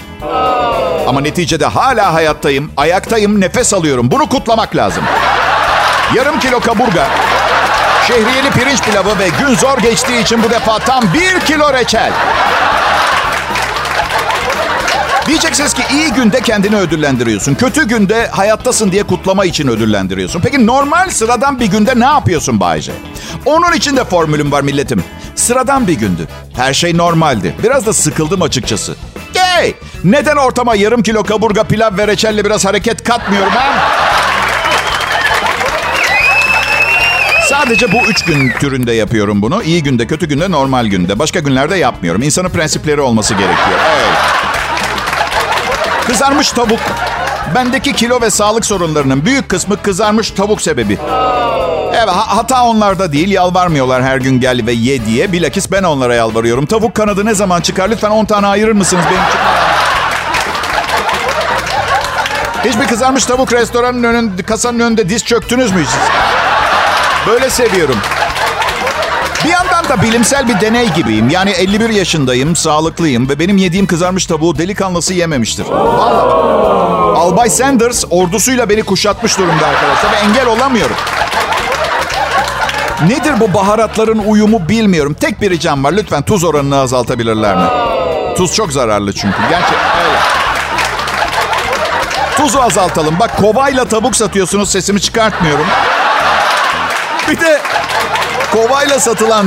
Ama 1.08 1.20
neticede 1.20 1.66
hala 1.66 2.14
hayattayım, 2.14 2.70
ayaktayım, 2.76 3.40
nefes 3.40 3.74
alıyorum. 3.74 4.10
Bunu 4.10 4.28
kutlamak 4.28 4.76
lazım. 4.76 5.04
Yarım 6.14 6.40
kilo 6.40 6.60
kaburga, 6.60 7.08
şehriyeli 8.06 8.50
pirinç 8.50 8.82
pilavı 8.82 9.18
ve 9.18 9.28
gün 9.40 9.54
zor 9.54 9.78
geçtiği 9.78 10.22
için 10.22 10.42
bu 10.42 10.50
defa 10.50 10.78
tam 10.78 11.04
bir 11.14 11.40
kilo 11.40 11.72
reçel. 11.72 12.12
Diyeceksiniz 15.26 15.74
ki 15.74 15.82
iyi 15.92 16.12
günde 16.12 16.40
kendini 16.40 16.76
ödüllendiriyorsun. 16.76 17.54
Kötü 17.54 17.88
günde 17.88 18.26
hayattasın 18.26 18.92
diye 18.92 19.02
kutlama 19.02 19.44
için 19.44 19.68
ödüllendiriyorsun. 19.68 20.40
Peki 20.40 20.66
normal 20.66 21.10
sıradan 21.10 21.60
bir 21.60 21.66
günde 21.66 22.00
ne 22.00 22.04
yapıyorsun 22.04 22.60
Bayce? 22.60 22.92
Onun 23.44 23.72
için 23.72 23.96
de 23.96 24.04
formülüm 24.04 24.52
var 24.52 24.62
milletim. 24.62 25.04
Sıradan 25.34 25.86
bir 25.86 25.92
gündü. 25.92 26.28
Her 26.56 26.74
şey 26.74 26.96
normaldi. 26.96 27.54
Biraz 27.62 27.86
da 27.86 27.92
sıkıldım 27.92 28.42
açıkçası. 28.42 28.94
Hey! 29.34 29.74
Neden 30.04 30.36
ortama 30.36 30.74
yarım 30.74 31.02
kilo 31.02 31.22
kaburga, 31.22 31.64
pilav 31.64 31.96
ve 31.98 32.06
reçelle 32.06 32.44
biraz 32.44 32.64
hareket 32.64 33.04
katmıyorum 33.04 33.52
ha? 33.52 33.90
Sadece 37.48 37.92
bu 37.92 37.96
üç 38.10 38.24
gün 38.24 38.50
türünde 38.60 38.92
yapıyorum 38.92 39.42
bunu. 39.42 39.62
İyi 39.62 39.82
günde, 39.82 40.06
kötü 40.06 40.26
günde, 40.28 40.50
normal 40.50 40.86
günde. 40.86 41.18
Başka 41.18 41.40
günlerde 41.40 41.76
yapmıyorum. 41.76 42.22
İnsanın 42.22 42.48
prensipleri 42.48 43.00
olması 43.00 43.34
gerekiyor. 43.34 43.78
Evet. 43.96 44.43
Kızarmış 46.06 46.52
tavuk. 46.52 46.80
Bendeki 47.54 47.92
kilo 47.92 48.20
ve 48.20 48.30
sağlık 48.30 48.66
sorunlarının 48.66 49.24
büyük 49.24 49.48
kısmı 49.48 49.82
kızarmış 49.82 50.30
tavuk 50.30 50.62
sebebi. 50.62 50.98
Evet 51.92 52.08
hata 52.08 52.64
onlarda 52.64 53.12
değil. 53.12 53.28
Yalvarmıyorlar 53.30 54.02
her 54.02 54.16
gün 54.16 54.40
gel 54.40 54.66
ve 54.66 54.72
ye 54.72 55.06
diye. 55.06 55.32
Bilakis 55.32 55.72
ben 55.72 55.82
onlara 55.82 56.14
yalvarıyorum. 56.14 56.66
Tavuk 56.66 56.94
kanadı 56.94 57.24
ne 57.24 57.34
zaman 57.34 57.60
çıkar? 57.60 57.88
Lütfen 57.90 58.10
10 58.10 58.24
tane 58.24 58.46
ayırır 58.46 58.72
mısınız 58.72 59.04
benim 59.10 59.22
için? 59.28 59.38
Hiçbir 62.64 62.88
kızarmış 62.88 63.24
tavuk 63.24 63.52
restoranın 63.52 64.02
önünde, 64.02 64.42
kasanın 64.42 64.80
önünde 64.80 65.08
diz 65.08 65.24
çöktünüz 65.24 65.72
mü 65.72 65.84
siz? 65.86 66.00
Böyle 67.26 67.50
seviyorum. 67.50 67.96
Bir 69.84 69.88
yandan 69.88 70.02
da 70.02 70.08
bilimsel 70.08 70.48
bir 70.48 70.60
deney 70.60 70.88
gibiyim. 70.88 71.28
Yani 71.28 71.50
51 71.50 71.90
yaşındayım, 71.90 72.56
sağlıklıyım 72.56 73.28
ve 73.28 73.38
benim 73.38 73.56
yediğim 73.56 73.86
kızarmış 73.86 74.26
tavuğu 74.26 74.58
delikanlısı 74.58 75.14
yememiştir. 75.14 75.64
Vallahi. 75.64 77.18
Albay 77.18 77.50
Sanders 77.50 78.04
ordusuyla 78.10 78.68
beni 78.68 78.82
kuşatmış 78.82 79.38
durumda 79.38 79.66
arkadaşlar 79.66 80.12
ve 80.12 80.16
engel 80.16 80.46
olamıyorum. 80.46 80.96
Nedir 83.08 83.40
bu 83.40 83.54
baharatların 83.54 84.18
uyumu 84.18 84.68
bilmiyorum. 84.68 85.16
Tek 85.20 85.40
bir 85.40 85.50
ricam 85.50 85.84
var. 85.84 85.92
Lütfen 85.92 86.22
tuz 86.22 86.44
oranını 86.44 86.80
azaltabilirler 86.80 87.56
mi? 87.56 87.66
Tuz 88.36 88.54
çok 88.54 88.72
zararlı 88.72 89.12
çünkü. 89.12 89.38
Gerçekten 89.50 90.06
öyle. 90.06 90.18
Tuzu 92.36 92.60
azaltalım. 92.60 93.16
Bak 93.20 93.36
kovayla 93.36 93.84
tavuk 93.84 94.16
satıyorsunuz 94.16 94.70
sesimi 94.70 95.00
çıkartmıyorum. 95.00 95.66
Bir 97.28 97.40
de 97.40 97.60
kovayla 98.54 99.00
satılan 99.00 99.46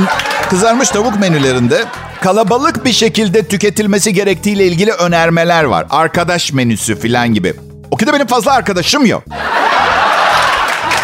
kızarmış 0.50 0.88
tavuk 0.88 1.20
menülerinde 1.20 1.84
kalabalık 2.20 2.84
bir 2.84 2.92
şekilde 2.92 3.48
tüketilmesi 3.48 4.12
gerektiğiyle 4.12 4.66
ilgili 4.66 4.92
önermeler 4.92 5.64
var. 5.64 5.86
Arkadaş 5.90 6.52
menüsü 6.52 7.00
falan 7.00 7.34
gibi. 7.34 7.54
O 7.90 7.96
ki 7.96 8.06
de 8.06 8.12
benim 8.12 8.26
fazla 8.26 8.52
arkadaşım 8.52 9.06
yok. 9.06 9.22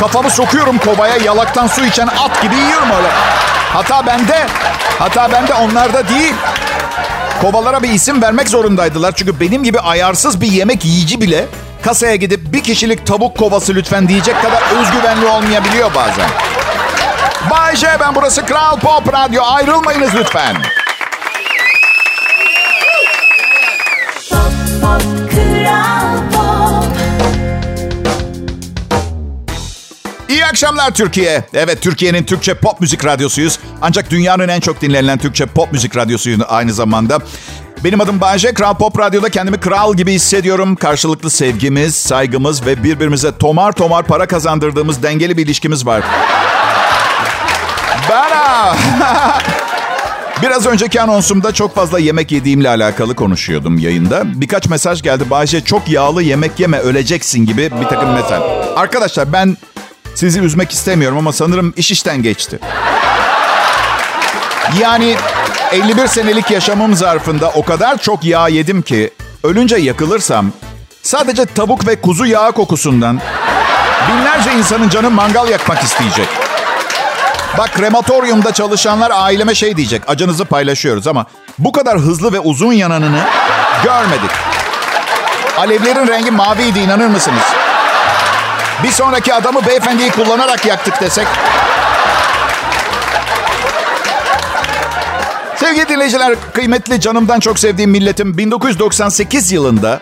Kafamı 0.01 0.31
sokuyorum 0.31 0.79
kovaya 0.79 1.17
yalaktan 1.17 1.67
su 1.67 1.85
içen 1.85 2.07
at 2.07 2.43
gibi 2.43 2.55
yiyorum 2.55 2.91
öyle. 2.97 3.09
Hata 3.73 4.07
bende. 4.07 4.47
Hata 4.99 5.33
bende 5.33 5.55
onlarda 5.55 6.09
değil. 6.09 6.35
Kovalara 7.41 7.83
bir 7.83 7.91
isim 7.91 8.23
vermek 8.23 8.49
zorundaydılar. 8.49 9.13
Çünkü 9.17 9.41
benim 9.41 9.65
gibi 9.65 9.81
ayarsız 9.81 10.41
bir 10.41 10.53
yemek 10.53 10.85
yiyici 10.85 11.21
bile 11.21 11.47
kasaya 11.83 12.17
gidip 12.17 12.53
bir 12.53 12.63
kişilik 12.63 13.07
tavuk 13.07 13.39
kovası 13.39 13.75
lütfen 13.75 14.09
diyecek 14.09 14.43
kadar 14.43 14.63
özgüvenli 14.81 15.27
olmayabiliyor 15.27 15.95
bazen. 15.95 16.44
Bay 17.51 17.77
J 17.77 17.87
ben 18.01 18.15
burası 18.15 18.47
Kral 18.47 18.79
Pop 18.81 19.13
Radyo. 19.13 19.43
Ayrılmayınız 19.45 20.15
lütfen. 20.15 20.57
İyi 30.29 30.45
akşamlar 30.45 30.91
Türkiye. 30.95 31.45
Evet 31.55 31.83
Türkiye'nin 31.83 32.25
Türkçe 32.25 32.55
pop 32.55 32.81
müzik 32.81 33.05
radyosuyuz. 33.05 33.59
Ancak 33.83 34.11
dünyanın 34.11 34.49
en 34.49 34.61
çok 34.61 34.81
dinlenen 34.81 35.19
Türkçe 35.19 35.47
pop 35.47 35.73
müzik 35.73 35.97
radyosuyuz 35.97 36.41
aynı 36.49 36.73
zamanda. 36.73 37.19
Benim 37.85 38.01
adım 38.01 38.21
Bayece. 38.21 38.55
Kral 38.55 38.75
Pop 38.75 38.99
Radyo'da 38.99 39.29
kendimi 39.29 39.61
kral 39.61 39.95
gibi 39.95 40.13
hissediyorum. 40.13 40.77
Karşılıklı 40.77 41.31
sevgimiz, 41.31 41.95
saygımız 41.97 42.67
ve 42.67 42.85
birbirimize 42.85 43.39
tomar 43.39 43.73
tomar 43.73 44.03
para 44.05 44.27
kazandırdığımız 44.27 45.03
dengeli 45.03 45.37
bir 45.37 45.45
ilişkimiz 45.47 45.87
var. 45.87 46.05
Biraz 50.43 50.67
önceki 50.67 51.01
anonsumda 51.01 51.53
çok 51.53 51.75
fazla 51.75 51.99
yemek 51.99 52.33
yediğimle 52.33 52.69
alakalı 52.69 53.15
konuşuyordum 53.15 53.79
yayında. 53.79 54.23
Birkaç 54.25 54.69
mesaj 54.69 55.03
geldi. 55.03 55.31
Bayce 55.31 55.61
çok 55.65 55.89
yağlı 55.89 56.23
yemek 56.23 56.61
yeme 56.61 56.79
öleceksin 56.79 57.47
gibi 57.47 57.71
bir 57.81 57.89
takım 57.89 58.13
mesaj. 58.13 58.43
Arkadaşlar 58.77 59.33
ben 59.33 59.57
sizi 60.15 60.41
üzmek 60.41 60.73
istemiyorum 60.73 61.19
ama 61.19 61.33
sanırım 61.33 61.75
iş 61.77 61.91
işten 61.91 62.23
geçti. 62.23 62.59
Yani 64.81 65.17
51 65.73 66.07
senelik 66.07 66.51
yaşamım 66.51 66.95
zarfında 66.95 67.51
o 67.51 67.65
kadar 67.65 67.99
çok 67.99 68.25
yağ 68.25 68.49
yedim 68.49 68.83
ki 68.83 69.11
ölünce 69.43 69.77
yakılırsam 69.77 70.53
sadece 71.03 71.47
tavuk 71.47 71.87
ve 71.87 72.01
kuzu 72.01 72.27
yağı 72.27 72.53
kokusundan 72.53 73.21
binlerce 74.09 74.53
insanın 74.53 74.89
canı 74.89 75.11
mangal 75.11 75.49
yakmak 75.49 75.83
isteyecek. 75.83 76.44
Bak 77.59 77.75
krematoryumda 77.75 78.53
çalışanlar 78.53 79.11
aileme 79.15 79.55
şey 79.55 79.77
diyecek. 79.77 80.03
Acınızı 80.09 80.45
paylaşıyoruz 80.45 81.07
ama 81.07 81.27
bu 81.59 81.73
kadar 81.73 81.99
hızlı 81.99 82.33
ve 82.33 82.41
uzun 82.41 82.73
yananını 82.73 83.21
görmedik. 83.85 84.31
Alevlerin 85.59 86.09
rengi 86.09 86.31
maviydi 86.31 86.79
inanır 86.79 87.07
mısınız? 87.07 87.43
Bir 88.83 88.91
sonraki 88.91 89.35
adamı 89.35 89.67
beyefendiyi 89.67 90.11
kullanarak 90.11 90.67
yaktık 90.67 91.01
desek. 91.01 91.27
Sevgili 95.57 95.89
dinleyiciler, 95.89 96.35
kıymetli 96.53 97.01
canımdan 97.01 97.41
çok 97.41 97.59
sevdiğim 97.59 97.91
milletim 97.91 98.39
1998 98.39 99.53
yılında 99.53 100.01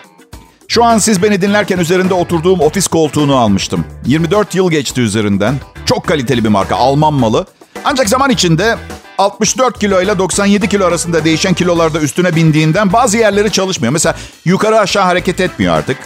şu 0.73 0.83
an 0.83 0.97
siz 0.97 1.23
beni 1.23 1.41
dinlerken 1.41 1.77
üzerinde 1.77 2.13
oturduğum 2.13 2.59
ofis 2.59 2.87
koltuğunu 2.87 3.35
almıştım. 3.35 3.85
24 4.05 4.55
yıl 4.55 4.71
geçti 4.71 5.01
üzerinden. 5.01 5.55
Çok 5.85 6.07
kaliteli 6.07 6.43
bir 6.43 6.49
marka, 6.49 6.75
Alman 6.75 7.13
malı. 7.13 7.45
Ancak 7.85 8.09
zaman 8.09 8.29
içinde 8.29 8.77
64 9.17 9.79
kilo 9.79 10.01
ile 10.01 10.17
97 10.17 10.69
kilo 10.69 10.85
arasında 10.85 11.25
değişen 11.25 11.53
kilolarda 11.53 11.99
üstüne 11.99 12.35
bindiğinden 12.35 12.93
bazı 12.93 13.17
yerleri 13.17 13.51
çalışmıyor. 13.51 13.93
Mesela 13.93 14.15
yukarı 14.45 14.79
aşağı 14.79 15.03
hareket 15.03 15.39
etmiyor 15.39 15.77
artık. 15.77 15.97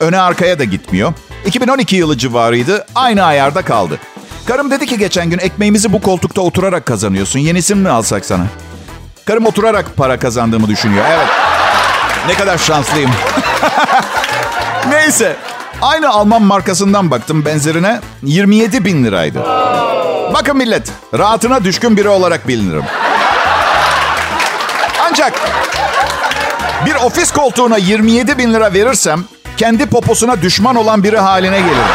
Öne 0.00 0.18
arkaya 0.18 0.58
da 0.58 0.64
gitmiyor. 0.64 1.12
2012 1.46 1.96
yılı 1.96 2.18
civarıydı. 2.18 2.86
Aynı 2.94 3.24
ayarda 3.24 3.62
kaldı. 3.62 3.98
Karım 4.46 4.70
dedi 4.70 4.86
ki 4.86 4.98
geçen 4.98 5.30
gün 5.30 5.38
ekmeğimizi 5.38 5.92
bu 5.92 6.02
koltukta 6.02 6.40
oturarak 6.40 6.86
kazanıyorsun. 6.86 7.38
Yenisini 7.38 7.80
mi 7.80 7.88
alsak 7.88 8.24
sana? 8.24 8.46
Karım 9.24 9.46
oturarak 9.46 9.96
para 9.96 10.18
kazandığımı 10.18 10.68
düşünüyor. 10.68 11.04
Evet. 11.08 11.28
Ne 12.28 12.34
kadar 12.34 12.58
şanslıyım. 12.58 13.10
Neyse. 14.88 15.36
Aynı 15.82 16.08
Alman 16.08 16.42
markasından 16.42 17.10
baktım 17.10 17.44
benzerine 17.44 18.00
27 18.22 18.84
bin 18.84 19.04
liraydı. 19.04 19.38
Bakın 20.34 20.56
millet, 20.56 20.88
rahatına 21.18 21.64
düşkün 21.64 21.96
biri 21.96 22.08
olarak 22.08 22.48
bilinirim. 22.48 22.84
Ancak 25.10 25.32
bir 26.86 26.94
ofis 26.94 27.32
koltuğuna 27.32 27.76
27 27.76 28.38
bin 28.38 28.54
lira 28.54 28.72
verirsem 28.72 29.24
kendi 29.56 29.86
poposuna 29.86 30.42
düşman 30.42 30.76
olan 30.76 31.02
biri 31.02 31.18
haline 31.18 31.60
gelirim. 31.60 31.88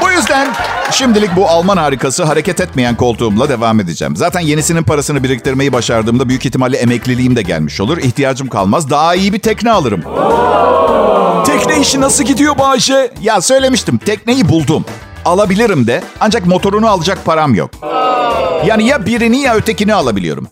Bu 0.00 0.10
yüzden 0.10 0.48
şimdilik 0.96 1.36
bu 1.36 1.48
Alman 1.48 1.76
harikası 1.76 2.24
hareket 2.24 2.60
etmeyen 2.60 2.96
koltuğumla 2.96 3.48
devam 3.48 3.80
edeceğim. 3.80 4.16
Zaten 4.16 4.40
yenisinin 4.40 4.82
parasını 4.82 5.22
biriktirmeyi 5.24 5.72
başardığımda 5.72 6.28
büyük 6.28 6.46
ihtimalle 6.46 6.76
emekliliğim 6.76 7.36
de 7.36 7.42
gelmiş 7.42 7.80
olur. 7.80 7.98
İhtiyacım 7.98 8.48
kalmaz. 8.48 8.90
Daha 8.90 9.14
iyi 9.14 9.32
bir 9.32 9.38
tekne 9.38 9.70
alırım. 9.70 10.02
Tekne 11.46 11.80
işi 11.80 12.00
nasıl 12.00 12.24
gidiyor 12.24 12.58
Bahçe? 12.58 13.12
Ya 13.20 13.40
söylemiştim 13.40 13.98
tekneyi 13.98 14.48
buldum. 14.48 14.84
Alabilirim 15.24 15.86
de 15.86 16.02
ancak 16.20 16.46
motorunu 16.46 16.88
alacak 16.88 17.24
param 17.24 17.54
yok. 17.54 17.70
Yani 18.66 18.86
ya 18.86 19.06
birini 19.06 19.40
ya 19.40 19.54
ötekini 19.54 19.94
alabiliyorum. 19.94 20.48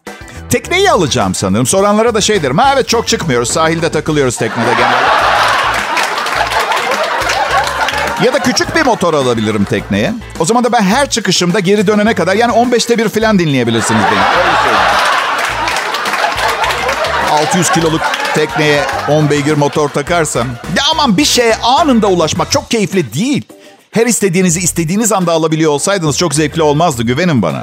Tekneyi 0.51 0.91
alacağım 0.91 1.35
sanırım. 1.35 1.67
Soranlara 1.67 2.15
da 2.15 2.21
şey 2.21 2.43
derim. 2.43 2.59
Ha 2.59 2.73
evet 2.75 2.89
çok 2.89 3.09
çıkmıyoruz. 3.09 3.51
Sahilde 3.51 3.89
takılıyoruz 3.89 4.37
teknede 4.37 4.73
genelde. 4.79 5.34
Ya 8.23 8.33
da 8.33 8.39
küçük 8.39 8.77
bir 8.77 8.87
motor 8.87 9.15
alabilirim 9.15 9.65
tekneye. 9.65 10.13
O 10.41 10.45
zaman 10.45 10.65
da 10.65 10.73
ben 10.73 10.83
her 10.83 11.11
çıkışımda 11.11 11.61
geri 11.61 11.87
dönene 11.87 12.15
kadar 12.15 12.35
yani 12.35 12.53
15'te 12.53 12.99
bir 12.99 13.09
falan 13.09 13.39
dinleyebilirsiniz 13.39 14.01
beni. 14.03 14.21
Öyle 14.21 14.57
söyleyeyim. 14.63 14.89
600 17.31 17.71
kiloluk 17.71 18.01
tekneye 18.35 18.85
10 19.09 19.31
beygir 19.31 19.55
motor 19.57 19.89
takarsam. 19.89 20.47
Ya 20.77 20.83
aman 20.93 21.17
bir 21.17 21.25
şeye 21.25 21.57
anında 21.57 22.07
ulaşmak 22.07 22.51
çok 22.51 22.71
keyifli 22.71 23.15
değil. 23.15 23.43
Her 23.91 24.07
istediğinizi 24.07 24.61
istediğiniz 24.61 25.13
anda 25.13 25.33
alabiliyor 25.33 25.73
olsaydınız 25.73 26.19
çok 26.19 26.35
zevkli 26.35 26.63
olmazdı 26.63 27.03
güvenin 27.03 27.43
bana. 27.43 27.63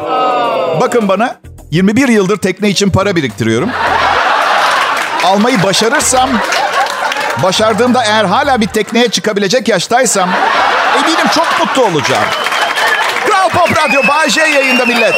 Bakın 0.82 1.08
bana 1.08 1.36
21 1.72 2.08
yıldır 2.08 2.38
tekne 2.38 2.70
için 2.70 2.90
para 2.90 3.16
biriktiriyorum. 3.16 3.70
Almayı 5.26 5.64
başarırsam, 5.64 6.30
başardığımda 7.44 8.04
eğer 8.04 8.26
hala 8.26 8.62
bir 8.62 8.68
tekneye 8.68 9.10
çıkabilecek 9.10 9.68
yaştaysam 9.68 10.30
eminim 10.98 11.28
çok 11.36 11.60
mutlu 11.60 11.84
olacağım. 11.84 12.26
Kral 13.28 13.50
Pop 13.50 13.78
Radyo 13.78 14.08
Bay 14.08 14.30
J 14.30 14.42
yayında 14.42 14.86
millet. 14.86 15.16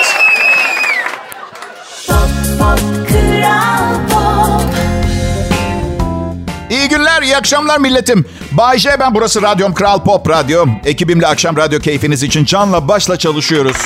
İyi 6.69 6.89
günler 6.89 7.21
iyi 7.21 7.37
akşamlar 7.37 7.77
milletim. 7.77 8.25
Bay 8.51 8.77
J 8.79 8.99
ben, 8.99 9.15
burası 9.15 9.41
Radyom 9.41 9.73
Kral 9.73 10.03
Pop 10.03 10.29
Radyo. 10.29 10.65
Ekibimle 10.85 11.27
akşam 11.27 11.57
radyo 11.57 11.79
keyfiniz 11.79 12.23
için 12.23 12.45
canla 12.45 12.87
başla 12.87 13.17
çalışıyoruz. 13.17 13.77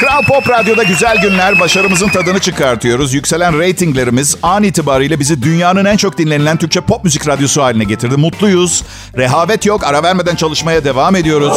Kral 0.00 0.22
Pop 0.22 0.48
Radyo'da 0.50 0.82
güzel 0.82 1.22
günler, 1.22 1.60
başarımızın 1.60 2.08
tadını 2.08 2.38
çıkartıyoruz. 2.38 3.14
Yükselen 3.14 3.58
reytinglerimiz 3.58 4.36
an 4.42 4.62
itibariyle 4.62 5.20
bizi 5.20 5.42
dünyanın 5.42 5.84
en 5.84 5.96
çok 5.96 6.18
dinlenilen 6.18 6.56
Türkçe 6.56 6.80
pop 6.80 7.04
müzik 7.04 7.28
radyosu 7.28 7.62
haline 7.62 7.84
getirdi. 7.84 8.16
Mutluyuz, 8.16 8.84
rehavet 9.16 9.66
yok, 9.66 9.84
ara 9.84 10.02
vermeden 10.02 10.34
çalışmaya 10.36 10.84
devam 10.84 11.16
ediyoruz. 11.16 11.56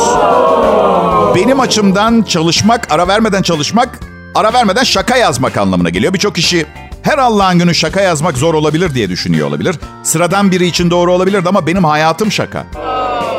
Benim 1.36 1.60
açımdan 1.60 2.22
çalışmak, 2.22 2.92
ara 2.92 3.08
vermeden 3.08 3.42
çalışmak, 3.42 4.00
ara 4.36 4.54
vermeden 4.54 4.84
şaka 4.84 5.18
yazmak 5.18 5.58
anlamına 5.58 5.90
geliyor. 5.90 6.14
Birçok 6.14 6.36
kişi 6.36 6.66
her 7.02 7.18
Allah'ın 7.18 7.60
günü 7.60 7.76
şaka 7.76 8.02
yazmak 8.02 8.38
zor 8.38 8.54
olabilir 8.54 8.94
diye 8.94 9.10
düşünüyor 9.10 9.48
olabilir. 9.48 9.76
Sıradan 10.04 10.52
biri 10.52 10.66
için 10.66 10.92
doğru 10.92 11.14
olabilirdi 11.14 11.50
ama 11.50 11.68
benim 11.68 11.84
hayatım 11.84 12.32
şaka. 12.32 12.66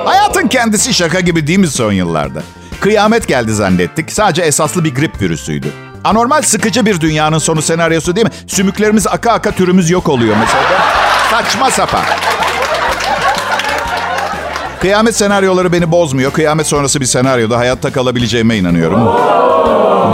Hayatın 0.04 0.49
kendisi 0.49 0.95
şaka 0.95 1.21
gibi 1.21 1.47
değil 1.47 1.59
mi 1.59 1.69
son 1.69 1.92
yıllarda? 1.92 2.42
Kıyamet 2.81 3.29
geldi 3.29 3.55
zannettik. 3.55 4.13
Sadece 4.13 4.43
esaslı 4.43 4.85
bir 4.85 4.95
grip 4.95 5.23
virüsüydü. 5.23 5.73
Anormal 6.05 6.43
sıkıcı 6.43 6.87
bir 6.87 7.01
dünyanın 7.01 7.39
sonu 7.39 7.63
senaryosu 7.63 8.17
değil 8.17 8.27
mi? 8.27 8.33
Sümüklerimiz 8.47 9.07
aka 9.07 9.33
aka 9.33 9.51
türümüz 9.51 9.91
yok 9.91 10.09
oluyor 10.09 10.37
mesela. 10.41 10.83
Saçma 11.31 11.71
sapan. 11.71 12.05
Kıyamet 14.81 15.17
senaryoları 15.17 15.73
beni 15.73 15.91
bozmuyor. 15.91 16.33
Kıyamet 16.33 16.67
sonrası 16.67 17.01
bir 17.01 17.07
senaryoda 17.07 17.59
hayatta 17.59 17.93
kalabileceğime 17.93 18.57
inanıyorum. 18.57 19.05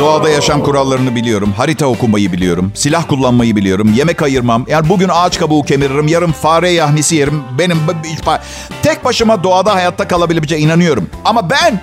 Doğada 0.00 0.28
yaşam 0.28 0.62
kurallarını 0.62 1.14
biliyorum. 1.14 1.52
Harita 1.56 1.86
okumayı 1.86 2.32
biliyorum. 2.32 2.72
Silah 2.74 3.08
kullanmayı 3.08 3.56
biliyorum. 3.56 3.92
Yemek 3.94 4.22
ayırmam. 4.22 4.64
Yani 4.68 4.88
bugün 4.88 5.08
ağaç 5.12 5.38
kabuğu 5.38 5.62
kemiririm. 5.62 6.08
Yarın 6.08 6.32
fare 6.32 6.70
yahnisi 6.70 7.16
yerim. 7.16 7.42
Benim 7.58 7.78
tek 8.82 9.04
başıma 9.04 9.44
doğada 9.44 9.74
hayatta 9.74 10.08
kalabileceğime 10.08 10.66
inanıyorum. 10.66 11.10
Ama 11.24 11.50
ben 11.50 11.80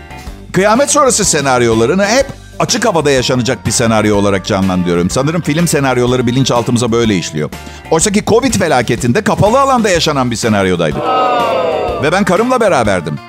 kıyamet 0.54 0.92
sonrası 0.92 1.26
senaryolarını 1.26 2.06
hep 2.06 2.26
açık 2.60 2.86
havada 2.86 3.12
yaşanacak 3.12 3.66
bir 3.66 3.72
senaryo 3.72 4.16
olarak 4.16 4.46
canlandırıyorum. 4.46 5.10
Sanırım 5.10 5.42
film 5.42 5.68
senaryoları 5.68 6.28
bilinçaltımıza 6.28 6.92
böyle 6.92 7.16
işliyor. 7.16 7.50
Oysa 7.92 8.12
ki 8.12 8.24
Covid 8.28 8.54
felaketinde 8.54 9.24
kapalı 9.24 9.60
alanda 9.62 9.90
yaşanan 9.90 10.32
bir 10.32 10.36
senaryodaydı. 10.36 10.98
Ve 12.04 12.12
ben 12.12 12.24
karımla 12.24 12.62
beraberdim. 12.62 13.20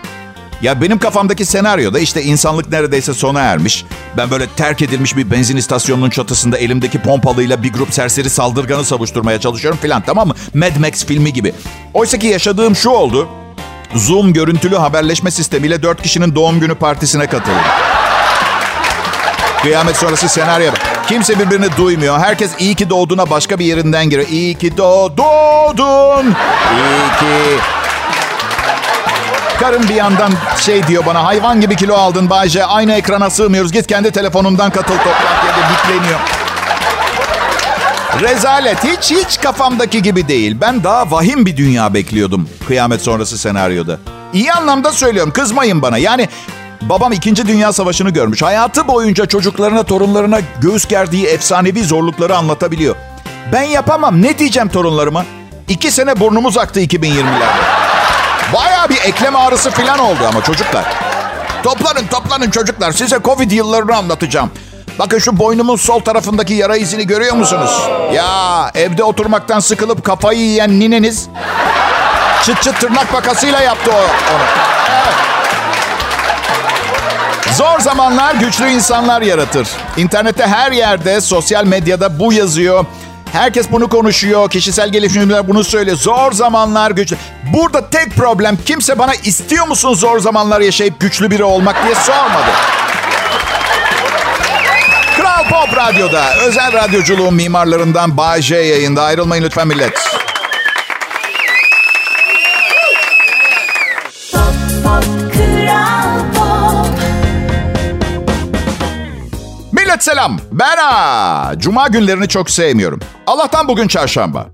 Ya 0.62 0.80
benim 0.80 0.98
kafamdaki 0.98 1.44
senaryoda 1.44 1.98
işte 1.98 2.22
insanlık 2.22 2.70
neredeyse 2.70 3.14
sona 3.14 3.40
ermiş. 3.40 3.84
Ben 4.16 4.30
böyle 4.30 4.46
terk 4.46 4.82
edilmiş 4.82 5.16
bir 5.16 5.30
benzin 5.30 5.56
istasyonunun 5.56 6.10
çatısında 6.10 6.58
elimdeki 6.58 7.02
pompalıyla 7.02 7.62
bir 7.62 7.72
grup 7.72 7.94
serseri 7.94 8.30
saldırganı 8.30 8.84
savuşturmaya 8.84 9.40
çalışıyorum 9.40 9.78
filan 9.82 10.02
tamam 10.02 10.28
mı? 10.28 10.34
Mad 10.54 10.76
Max 10.76 11.04
filmi 11.04 11.32
gibi. 11.32 11.54
Oysa 11.94 12.18
ki 12.18 12.26
yaşadığım 12.26 12.76
şu 12.76 12.90
oldu. 12.90 13.28
Zoom 13.94 14.32
görüntülü 14.32 14.76
haberleşme 14.76 15.30
sistemiyle 15.30 15.82
dört 15.82 16.02
kişinin 16.02 16.34
doğum 16.34 16.60
günü 16.60 16.74
partisine 16.74 17.26
katıldım. 17.26 17.60
Kıyamet 19.62 19.96
sonrası 19.96 20.28
senaryo. 20.28 20.72
Kimse 21.06 21.38
birbirini 21.38 21.76
duymuyor. 21.76 22.18
Herkes 22.18 22.50
iyi 22.58 22.74
ki 22.74 22.90
doğduğuna 22.90 23.30
başka 23.30 23.58
bir 23.58 23.64
yerinden 23.64 24.10
giriyor. 24.10 24.28
İyi 24.28 24.54
ki 24.54 24.76
doğdun. 24.76 26.26
İyi 26.26 27.18
ki 27.20 27.60
Karım 29.60 29.88
bir 29.88 29.94
yandan 29.94 30.32
şey 30.58 30.86
diyor 30.86 31.06
bana 31.06 31.24
hayvan 31.24 31.60
gibi 31.60 31.76
kilo 31.76 31.94
aldın 31.94 32.30
Bayce. 32.30 32.64
Aynı 32.64 32.92
ekrana 32.92 33.30
sığmıyoruz. 33.30 33.72
Git 33.72 33.86
kendi 33.86 34.10
telefonundan 34.10 34.70
katıl 34.70 34.96
toplantıya 34.96 35.52
da 35.52 35.70
bitleniyor. 35.72 36.20
Rezalet. 38.21 38.85
Hiç 38.85 39.11
hiç 39.11 39.40
kafamdaki 39.40 40.02
gibi 40.02 40.28
değil. 40.28 40.56
Ben 40.61 40.85
daha 40.85 41.11
vahim 41.11 41.47
bir 41.47 41.56
dünya 41.56 41.94
bekliyordum 41.94 42.49
kıyamet 42.66 43.02
sonrası 43.02 43.38
senaryoda. 43.38 43.99
İyi 44.33 44.52
anlamda 44.52 44.92
söylüyorum. 44.92 45.33
Kızmayın 45.33 45.83
bana. 45.83 45.99
Yani 45.99 46.28
babam 46.83 47.12
2. 47.12 47.37
Dünya 47.37 47.73
Savaşı'nı 47.73 48.11
görmüş. 48.11 48.42
Hayatı 48.42 48.88
boyunca 48.88 49.26
çocuklarına, 49.26 49.83
torunlarına 49.83 50.38
göğüs 50.61 50.88
gerdiği 50.88 51.26
efsanevi 51.26 51.85
zorlukları 51.85 52.37
anlatabiliyor. 52.37 52.97
Ben 53.52 53.62
yapamam. 53.62 54.23
Ne 54.23 54.38
diyeceğim 54.38 54.68
torunlarıma? 54.68 55.25
İki 55.68 55.90
sene 55.90 56.20
burnumuz 56.20 56.59
aktı 56.59 56.81
2020'lerde. 56.81 57.64
Baya 58.55 58.88
bir 58.88 58.96
eklem 59.05 59.37
ağrısı 59.37 59.70
falan 59.70 59.98
oldu 59.98 60.18
ama 60.29 60.42
çocuklar. 60.42 60.85
Toplanın 61.62 62.07
toplanın 62.07 62.50
çocuklar. 62.50 62.92
Size 62.92 63.18
Covid 63.24 63.50
yıllarını 63.50 63.96
anlatacağım. 63.96 64.50
Bakın 64.98 65.18
şu 65.18 65.38
boynumun 65.38 65.76
sol 65.76 66.00
tarafındaki 66.00 66.54
yara 66.54 66.76
izini 66.76 67.07
görüyor 67.07 67.35
musunuz? 67.35 67.70
Ya 68.12 68.70
evde 68.74 69.04
oturmaktan 69.04 69.61
sıkılıp 69.61 70.04
kafayı 70.04 70.40
yiyen 70.40 70.80
nineniz 70.80 71.28
çıt 72.44 72.62
çıt 72.62 72.80
tırnak 72.80 73.12
makasıyla 73.12 73.61
yaptı 73.61 73.90
o, 73.90 73.96
onu. 74.35 74.44
Zor 77.57 77.80
zamanlar 77.80 78.35
güçlü 78.35 78.68
insanlar 78.68 79.22
yaratır. 79.22 79.68
İnternette 79.96 80.46
her 80.46 80.72
yerde, 80.72 81.20
sosyal 81.20 81.64
medyada 81.64 82.18
bu 82.18 82.33
yazıyor. 82.33 82.85
Herkes 83.33 83.72
bunu 83.72 83.88
konuşuyor. 83.88 84.50
Kişisel 84.50 84.88
gelişimciler 84.88 85.48
bunu 85.48 85.64
söylüyor. 85.64 85.96
Zor 85.96 86.33
zamanlar 86.33 86.90
güçlü. 86.90 87.16
Burada 87.54 87.90
tek 87.90 88.16
problem 88.16 88.59
kimse 88.66 88.98
bana 88.98 89.14
istiyor 89.14 89.66
musun 89.66 89.94
zor 89.94 90.18
zamanlar 90.18 90.61
yaşayıp 90.61 91.00
güçlü 91.00 91.30
biri 91.30 91.44
olmak 91.44 91.85
diye 91.85 91.94
sormadı. 91.94 92.50
Kral 95.48 95.66
Pop 95.66 95.76
Radyo'da 95.76 96.35
özel 96.46 96.72
radyoculuğun 96.72 97.35
mimarlarından 97.35 98.16
Bay 98.16 98.42
J 98.42 98.57
yayında. 98.57 99.02
Ayrılmayın 99.02 99.44
lütfen 99.44 99.68
millet. 99.68 99.98
Millet 109.72 110.04
selam. 110.04 110.38
Ben 110.52 110.76
ha. 110.76 111.52
Cuma 111.59 111.88
günlerini 111.88 112.28
çok 112.28 112.50
sevmiyorum. 112.50 113.00
Allah'tan 113.26 113.68
bugün 113.68 113.88
çarşamba. 113.88 114.46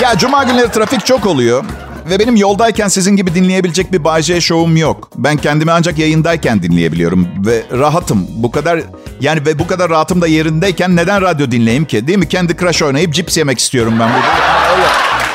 Ya 0.00 0.18
cuma 0.18 0.44
günleri 0.44 0.72
trafik 0.72 1.06
çok 1.06 1.26
oluyor. 1.26 1.64
Ve 2.10 2.18
benim 2.18 2.36
yoldayken 2.36 2.88
sizin 2.88 3.16
gibi 3.16 3.34
dinleyebilecek 3.34 3.92
bir 3.92 4.04
Bay 4.04 4.22
J 4.22 4.40
şovum 4.40 4.76
yok. 4.76 5.10
Ben 5.16 5.36
kendimi 5.36 5.72
ancak 5.72 5.98
yayındayken 5.98 6.62
dinleyebiliyorum. 6.62 7.28
Ve 7.46 7.62
rahatım. 7.72 8.26
Bu 8.30 8.50
kadar 8.50 8.80
yani 9.20 9.46
ve 9.46 9.58
bu 9.58 9.66
kadar 9.66 9.90
rahatım 9.90 10.20
da 10.20 10.26
yerindeyken 10.26 10.96
neden 10.96 11.22
radyo 11.22 11.50
dinleyeyim 11.50 11.84
ki? 11.84 12.06
Değil 12.06 12.18
mi? 12.18 12.28
Kendi 12.28 12.56
Crash 12.56 12.82
oynayıp 12.82 13.14
cips 13.14 13.36
yemek 13.36 13.58
istiyorum 13.58 13.94
ben 14.00 14.08
burada. 14.08 14.26
Öyle. 14.76 15.27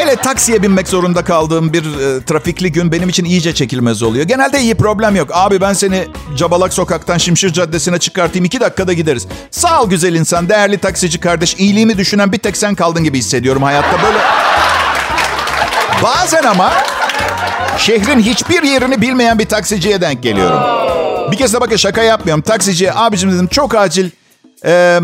Hele 0.00 0.16
taksiye 0.16 0.62
binmek 0.62 0.88
zorunda 0.88 1.24
kaldığım 1.24 1.72
bir 1.72 1.82
e, 1.82 2.24
trafikli 2.24 2.72
gün 2.72 2.92
benim 2.92 3.08
için 3.08 3.24
iyice 3.24 3.54
çekilmez 3.54 4.02
oluyor. 4.02 4.24
Genelde 4.24 4.60
iyi 4.60 4.74
problem 4.74 5.16
yok. 5.16 5.28
Abi 5.32 5.60
ben 5.60 5.72
seni 5.72 6.06
Cabalak 6.36 6.72
Sokak'tan 6.72 7.18
Şimşir 7.18 7.52
Caddesi'ne 7.52 7.98
çıkartayım. 7.98 8.44
iki 8.44 8.60
dakikada 8.60 8.92
gideriz. 8.92 9.26
Sağ 9.50 9.82
ol 9.82 9.90
güzel 9.90 10.14
insan, 10.14 10.48
değerli 10.48 10.78
taksici 10.78 11.20
kardeş. 11.20 11.54
İyiliğimi 11.54 11.98
düşünen 11.98 12.32
bir 12.32 12.38
tek 12.38 12.56
sen 12.56 12.74
kaldın 12.74 13.04
gibi 13.04 13.18
hissediyorum 13.18 13.62
hayatta. 13.62 14.02
Böyle... 14.02 14.18
Bazen 16.02 16.42
ama 16.42 16.72
şehrin 17.78 18.20
hiçbir 18.20 18.62
yerini 18.62 19.00
bilmeyen 19.00 19.38
bir 19.38 19.46
taksiciye 19.46 20.00
denk 20.00 20.22
geliyorum. 20.22 20.60
Bir 21.32 21.36
kez 21.36 21.54
de 21.54 21.60
bakın 21.60 21.76
şaka 21.76 22.02
yapmıyorum. 22.02 22.42
Taksiciye 22.42 22.92
abicim 22.94 23.32
dedim 23.32 23.46
çok 23.46 23.74
acil... 23.74 24.10
Ee, 24.64 25.00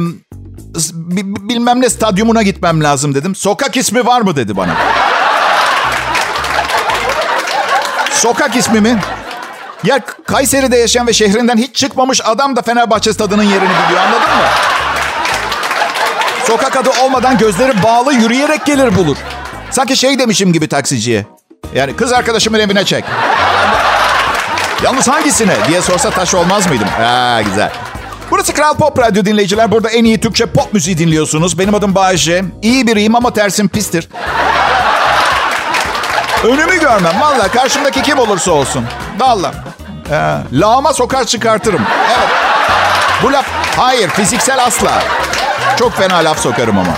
bilmem 1.48 1.80
ne 1.80 1.90
stadyumuna 1.90 2.42
gitmem 2.42 2.82
lazım 2.82 3.14
dedim. 3.14 3.34
Sokak 3.34 3.76
ismi 3.76 4.06
var 4.06 4.20
mı 4.20 4.36
dedi 4.36 4.56
bana. 4.56 4.74
Sokak 8.10 8.56
ismi 8.56 8.80
mi? 8.80 8.98
Ya 9.84 10.00
Kayseri'de 10.26 10.76
yaşayan 10.76 11.06
ve 11.06 11.12
şehrinden 11.12 11.56
hiç 11.56 11.76
çıkmamış 11.76 12.20
adam 12.24 12.56
da 12.56 12.62
Fenerbahçe 12.62 13.12
stadının 13.12 13.42
yerini 13.42 13.68
biliyor 13.86 14.00
anladın 14.00 14.20
mı? 14.20 14.44
Sokak 16.46 16.76
adı 16.76 16.90
olmadan 17.04 17.38
gözleri 17.38 17.82
bağlı 17.82 18.12
yürüyerek 18.14 18.66
gelir 18.66 18.96
bulur. 18.96 19.16
Sanki 19.70 19.96
şey 19.96 20.18
demişim 20.18 20.52
gibi 20.52 20.68
taksiciye. 20.68 21.26
Yani 21.74 21.96
kız 21.96 22.12
arkadaşımın 22.12 22.58
evine 22.58 22.84
çek. 22.84 23.04
Yalnız 24.84 25.08
hangisine 25.08 25.56
diye 25.68 25.82
sorsa 25.82 26.10
taş 26.10 26.34
olmaz 26.34 26.66
mıydım? 26.66 26.88
Ha 26.88 27.42
güzel. 27.42 27.70
Burası 28.30 28.54
Kral 28.54 28.74
Pop 28.74 28.98
Radyo 28.98 29.24
dinleyiciler. 29.24 29.70
Burada 29.70 29.90
en 29.90 30.04
iyi 30.04 30.20
Türkçe 30.20 30.46
pop 30.46 30.72
müziği 30.72 30.98
dinliyorsunuz. 30.98 31.58
Benim 31.58 31.74
adım 31.74 31.94
Bayece. 31.94 32.44
İyi 32.62 32.86
biriyim 32.86 33.14
ama 33.14 33.32
tersim 33.32 33.68
pistir. 33.68 34.08
Önümü 36.44 36.80
görmem. 36.80 37.20
Valla 37.20 37.48
karşımdaki 37.48 38.02
kim 38.02 38.18
olursa 38.18 38.52
olsun. 38.52 38.84
Valla. 39.18 39.54
Ee, 40.10 40.36
lağıma 40.52 40.92
sokar 40.92 41.24
çıkartırım. 41.24 41.82
Evet. 42.18 42.28
Bu 43.22 43.32
laf... 43.32 43.46
Hayır 43.76 44.08
fiziksel 44.08 44.64
asla. 44.64 44.92
Çok 45.78 45.92
fena 45.96 46.16
laf 46.16 46.38
sokarım 46.38 46.78
ama. 46.78 46.92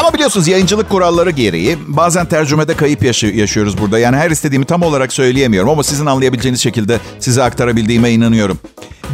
Ama 0.00 0.12
biliyorsunuz 0.14 0.48
yayıncılık 0.48 0.90
kuralları 0.90 1.30
gereği 1.30 1.78
bazen 1.86 2.26
tercümede 2.26 2.76
kayıp 2.76 3.02
yaşı- 3.02 3.26
yaşıyoruz 3.26 3.78
burada. 3.78 3.98
Yani 3.98 4.16
her 4.16 4.30
istediğimi 4.30 4.64
tam 4.64 4.82
olarak 4.82 5.12
söyleyemiyorum 5.12 5.70
ama 5.70 5.82
sizin 5.82 6.06
anlayabileceğiniz 6.06 6.62
şekilde 6.62 6.98
size 7.18 7.42
aktarabildiğime 7.42 8.10
inanıyorum. 8.10 8.58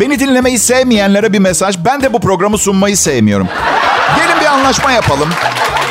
Beni 0.00 0.18
dinlemeyi 0.20 0.58
sevmeyenlere 0.58 1.32
bir 1.32 1.38
mesaj. 1.38 1.76
Ben 1.84 2.02
de 2.02 2.12
bu 2.12 2.20
programı 2.20 2.58
sunmayı 2.58 2.96
sevmiyorum. 2.96 3.48
Gelin 4.16 4.40
bir 4.40 4.46
anlaşma 4.46 4.92
yapalım. 4.92 5.28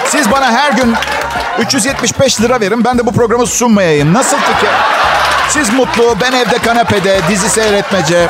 Siz 0.10 0.32
bana 0.32 0.52
her 0.52 0.72
gün 0.72 0.94
375 1.60 2.42
lira 2.42 2.60
verin. 2.62 2.84
Ben 2.86 2.98
de 2.98 3.06
bu 3.06 3.12
programı 3.14 3.46
sunmayayım. 3.48 4.14
Nasıl 4.14 4.38
fikir? 4.38 4.70
Siz 5.50 5.74
mutlu, 5.74 6.16
ben 6.22 6.32
evde 6.32 6.58
kanepede, 6.58 7.20
dizi 7.30 7.50
seyretmece. 7.50 8.28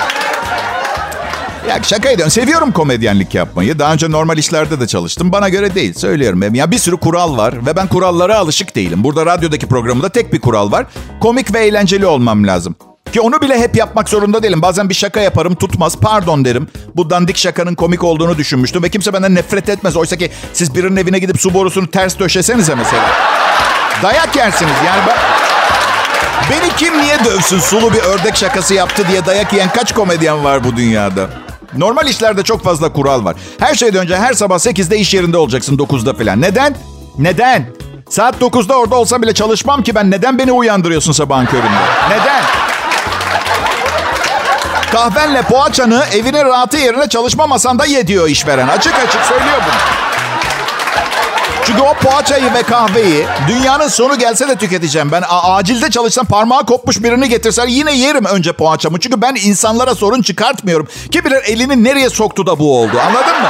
Ya 1.70 1.84
şaka 1.84 2.10
ediyorum. 2.10 2.32
Seviyorum 2.32 2.72
komedyenlik 2.72 3.36
yapmayı. 3.36 3.80
Daha 3.80 3.94
önce 3.94 4.12
normal 4.12 4.38
işlerde 4.38 4.80
de 4.80 4.88
çalıştım. 4.88 5.32
Bana 5.32 5.50
göre 5.50 5.76
değil. 5.76 5.94
Söylüyorum. 5.94 6.56
Ya 6.56 6.72
bir 6.72 6.78
sürü 6.78 6.98
kural 6.98 7.38
var 7.38 7.66
ve 7.66 7.76
ben 7.76 7.88
kurallara 7.88 8.38
alışık 8.38 8.76
değilim. 8.76 9.04
Burada 9.04 9.26
radyodaki 9.26 9.68
programda 9.68 10.10
tek 10.10 10.34
bir 10.34 10.42
kural 10.42 10.72
var. 10.72 10.86
Komik 11.22 11.54
ve 11.54 11.60
eğlenceli 11.60 12.06
olmam 12.06 12.48
lazım. 12.48 12.76
Ki 13.14 13.22
onu 13.22 13.42
bile 13.42 13.60
hep 13.60 13.76
yapmak 13.76 14.10
zorunda 14.10 14.44
değilim. 14.44 14.62
Bazen 14.62 14.90
bir 14.90 14.94
şaka 14.94 15.20
yaparım 15.20 15.56
tutmaz. 15.56 15.98
Pardon 16.02 16.46
derim. 16.46 16.68
Bu 16.96 17.10
dandik 17.10 17.38
şakanın 17.38 17.76
komik 17.76 18.04
olduğunu 18.04 18.38
düşünmüştüm. 18.38 18.84
Ve 18.84 18.90
kimse 18.90 19.14
benden 19.14 19.36
nefret 19.36 19.70
etmez. 19.70 19.96
Oysa 19.96 20.16
ki 20.16 20.32
siz 20.54 20.76
birinin 20.76 20.96
evine 20.96 21.20
gidip 21.20 21.42
su 21.42 21.54
borusunu 21.54 21.88
ters 21.88 22.20
döşesenize 22.20 22.76
mesela. 22.76 23.06
Dayak 24.04 24.36
yersiniz. 24.36 24.74
Yani 24.86 25.02
ben... 25.08 25.18
Beni 26.52 26.76
kim 26.78 27.02
niye 27.02 27.26
dövsün 27.26 27.60
sulu 27.60 27.94
bir 27.94 28.00
ördek 28.00 28.36
şakası 28.36 28.74
yaptı 28.74 29.04
diye 29.08 29.26
dayak 29.26 29.54
yiyen 29.54 29.70
kaç 29.74 29.94
komedyen 29.94 30.44
var 30.44 30.64
bu 30.64 30.76
dünyada? 30.78 31.30
Normal 31.78 32.08
işlerde 32.08 32.44
çok 32.44 32.64
fazla 32.64 32.94
kural 32.94 33.26
var. 33.26 33.36
Her 33.60 33.76
şeyden 33.76 34.02
önce 34.02 34.18
her 34.18 34.34
sabah 34.34 34.56
8'de 34.56 34.98
iş 34.98 35.14
yerinde 35.14 35.38
olacaksın 35.38 35.78
9'da 35.78 36.14
falan. 36.14 36.42
Neden? 36.42 36.76
Neden? 37.18 37.70
Saat 38.10 38.42
9'da 38.42 38.78
orada 38.78 38.96
olsam 38.96 39.22
bile 39.22 39.34
çalışmam 39.34 39.84
ki 39.84 39.96
ben. 39.96 40.12
Neden 40.12 40.38
beni 40.40 40.52
uyandırıyorsun 40.52 41.12
sabahın 41.12 41.46
köründe? 41.46 41.68
Neden? 42.10 42.44
Kahvenle 44.92 45.42
poğaçanı 45.42 46.04
evinin 46.14 46.46
rahatı 46.46 46.78
yerine 46.78 47.10
çalışma 47.10 47.48
masanda 47.48 47.86
ye 47.86 48.08
diyor 48.08 48.28
işveren. 48.30 48.68
Açık 48.68 48.94
açık 49.08 49.22
söylüyor 49.22 49.58
bunu. 49.66 49.76
Çünkü 51.68 51.82
o 51.82 51.94
poğaçayı 51.94 52.54
ve 52.54 52.64
kahveyi 52.64 53.26
dünyanın 53.48 53.88
sonu 53.88 54.18
gelse 54.20 54.48
de 54.48 54.56
tüketeceğim. 54.56 55.12
Ben 55.12 55.24
acilde 55.30 55.90
çalışsam 55.90 56.26
parmağı 56.26 56.66
kopmuş 56.66 57.04
birini 57.04 57.30
getirsen 57.30 57.68
yine 57.68 57.96
yerim 57.98 58.26
önce 58.26 58.54
poğaçamı. 58.54 59.00
Çünkü 59.00 59.22
ben 59.22 59.36
insanlara 59.36 59.96
sorun 59.96 60.22
çıkartmıyorum. 60.22 60.88
Kim 61.12 61.26
bilir 61.26 61.42
elini 61.46 61.84
nereye 61.84 62.10
soktu 62.10 62.46
da 62.48 62.60
bu 62.60 62.80
oldu 62.82 63.00
anladın 63.08 63.42
mı? 63.42 63.50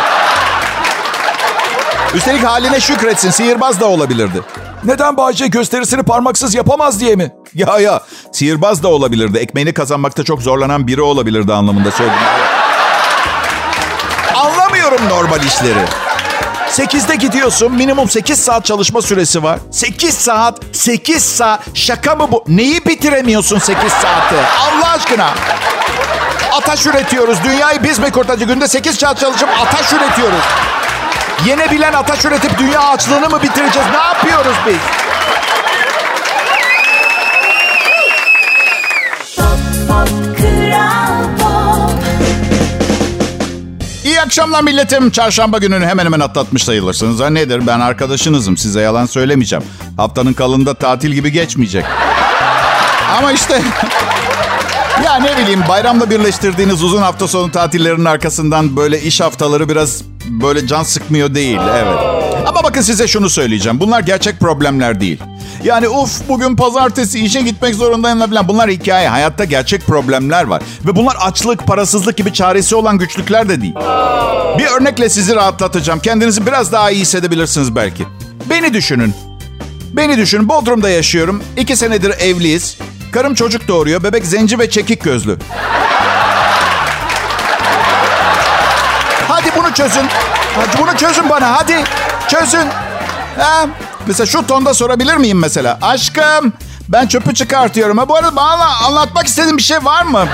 Üstelik 2.14 2.44
haline 2.44 2.80
şükretsin 2.80 3.32
sihirbaz 3.32 3.80
da 3.80 3.86
olabilirdi. 3.86 4.42
Neden 4.84 5.18
Bayce 5.18 5.48
gösterisini 5.48 6.04
parmaksız 6.04 6.56
yapamaz 6.56 7.00
diye 7.00 7.16
mi? 7.16 7.32
Ya 7.56 7.80
ya 7.80 8.02
sihirbaz 8.32 8.84
da 8.84 8.88
olabilirdi. 8.88 9.38
Ekmeğini 9.38 9.74
kazanmakta 9.74 10.24
çok 10.24 10.42
zorlanan 10.42 10.88
biri 10.88 11.02
olabilirdi 11.02 11.54
anlamında 11.54 11.92
söyledim. 11.92 12.20
Anlamıyorum 14.36 15.10
normal 15.10 15.44
işleri. 15.44 16.05
8'de 16.70 17.16
gidiyorsun. 17.16 17.72
Minimum 17.72 18.10
8 18.10 18.40
saat 18.40 18.66
çalışma 18.66 19.02
süresi 19.02 19.44
var. 19.44 19.60
8 19.72 20.14
saat, 20.14 20.60
8 20.72 21.24
saat. 21.24 21.60
Şaka 21.74 22.16
mı 22.16 22.28
bu? 22.32 22.44
Neyi 22.48 22.86
bitiremiyorsun 22.86 23.60
8 23.60 23.92
saatte? 23.92 24.36
Allah 24.60 24.90
aşkına. 24.90 25.30
Ataş 26.52 26.86
üretiyoruz. 26.86 27.38
Dünyayı 27.44 27.84
biz 27.84 28.00
mi 28.00 28.12
kurtaracağız? 28.12 28.54
Günde 28.54 28.68
8 28.68 28.96
saat 28.96 29.20
çalışıp 29.20 29.50
ataş 29.62 29.94
üretiyoruz. 29.94 30.44
Yenebilen 31.46 31.94
ataş 31.94 32.26
üretip 32.26 32.60
dünya 32.60 32.82
açlığını 32.84 33.30
mı 33.30 33.44
bitireceğiz? 33.44 33.88
Ne 33.92 33.98
yapıyoruz 33.98 34.56
biz? 34.68 34.76
Akşamlar 44.26 44.64
milletim. 44.64 45.10
Çarşamba 45.10 45.58
gününü 45.58 45.86
hemen 45.86 46.06
hemen 46.06 46.20
atlatmış 46.20 46.64
sayılırsınız. 46.64 47.20
Ha 47.20 47.30
nedir? 47.30 47.68
Ben 47.68 47.80
arkadaşınızım. 47.80 48.58
Size 48.58 48.82
yalan 48.82 49.06
söylemeyeceğim. 49.06 49.66
Haftanın 49.98 50.34
kalında 50.34 50.74
tatil 50.74 51.12
gibi 51.12 51.32
geçmeyecek. 51.32 51.86
Ama 53.18 53.32
işte... 53.32 53.62
ya 55.06 55.16
ne 55.16 55.38
bileyim 55.38 55.64
bayramla 55.70 56.10
birleştirdiğiniz 56.10 56.84
uzun 56.84 57.02
hafta 57.02 57.28
sonu 57.28 57.52
tatillerinin 57.52 58.06
arkasından 58.06 58.78
böyle 58.78 59.02
iş 59.02 59.22
haftaları 59.22 59.70
biraz 59.70 60.02
böyle 60.26 60.68
can 60.68 60.84
sıkmıyor 60.84 61.36
değil. 61.36 61.60
Evet. 61.76 62.15
Ama 62.46 62.64
bakın 62.64 62.82
size 62.82 63.08
şunu 63.08 63.30
söyleyeceğim. 63.30 63.80
Bunlar 63.80 64.00
gerçek 64.00 64.40
problemler 64.40 65.02
değil. 65.02 65.20
Yani 65.64 65.90
uf 65.90 66.30
bugün 66.30 66.56
pazartesi 66.56 67.20
işe 67.20 67.42
gitmek 67.42 67.76
zorundayım 67.76 68.20
falan. 68.20 68.48
Bunlar 68.48 68.70
hikaye. 68.70 69.10
Hayatta 69.10 69.44
gerçek 69.44 69.88
problemler 69.88 70.44
var. 70.44 70.62
Ve 70.86 70.96
bunlar 70.96 71.16
açlık, 71.22 71.68
parasızlık 71.68 72.18
gibi 72.18 72.34
çaresi 72.34 72.76
olan 72.76 72.98
güçlükler 72.98 73.50
de 73.50 73.62
değil. 73.62 73.76
Bir 74.58 74.66
örnekle 74.66 75.10
sizi 75.10 75.36
rahatlatacağım. 75.36 76.00
Kendinizi 76.00 76.46
biraz 76.46 76.72
daha 76.72 76.92
iyi 76.92 77.02
hissedebilirsiniz 77.02 77.76
belki. 77.76 78.06
Beni 78.50 78.74
düşünün. 78.74 79.14
Beni 79.94 80.18
düşünün. 80.18 80.50
Bodrum'da 80.50 80.90
yaşıyorum. 80.90 81.44
İki 81.58 81.76
senedir 81.76 82.10
evliyiz. 82.20 82.78
Karım 83.12 83.36
çocuk 83.36 83.68
doğuruyor. 83.68 84.04
Bebek 84.04 84.26
zenci 84.26 84.60
ve 84.60 84.70
çekik 84.70 85.04
gözlü. 85.04 85.38
Hadi 89.28 89.52
bunu 89.58 89.74
çözün. 89.74 90.06
Hadi 90.56 90.82
bunu 90.82 90.98
çözün 90.98 91.30
bana. 91.30 91.58
Hadi 91.58 91.76
çözün. 92.28 92.68
Ha, 93.40 93.66
mesela 94.08 94.26
şu 94.28 94.48
tonda 94.48 94.74
sorabilir 94.74 95.16
miyim 95.16 95.40
mesela? 95.40 95.78
Aşkım 95.82 96.54
ben 96.90 97.08
çöpü 97.08 97.34
çıkartıyorum. 97.34 97.98
Ha, 97.98 98.10
bu 98.10 98.16
arada 98.16 98.36
bana 98.36 98.66
anlatmak 98.88 99.28
istediğin 99.28 99.58
bir 99.58 99.64
şey 99.64 99.78
var 99.86 100.04
mı? 100.04 100.26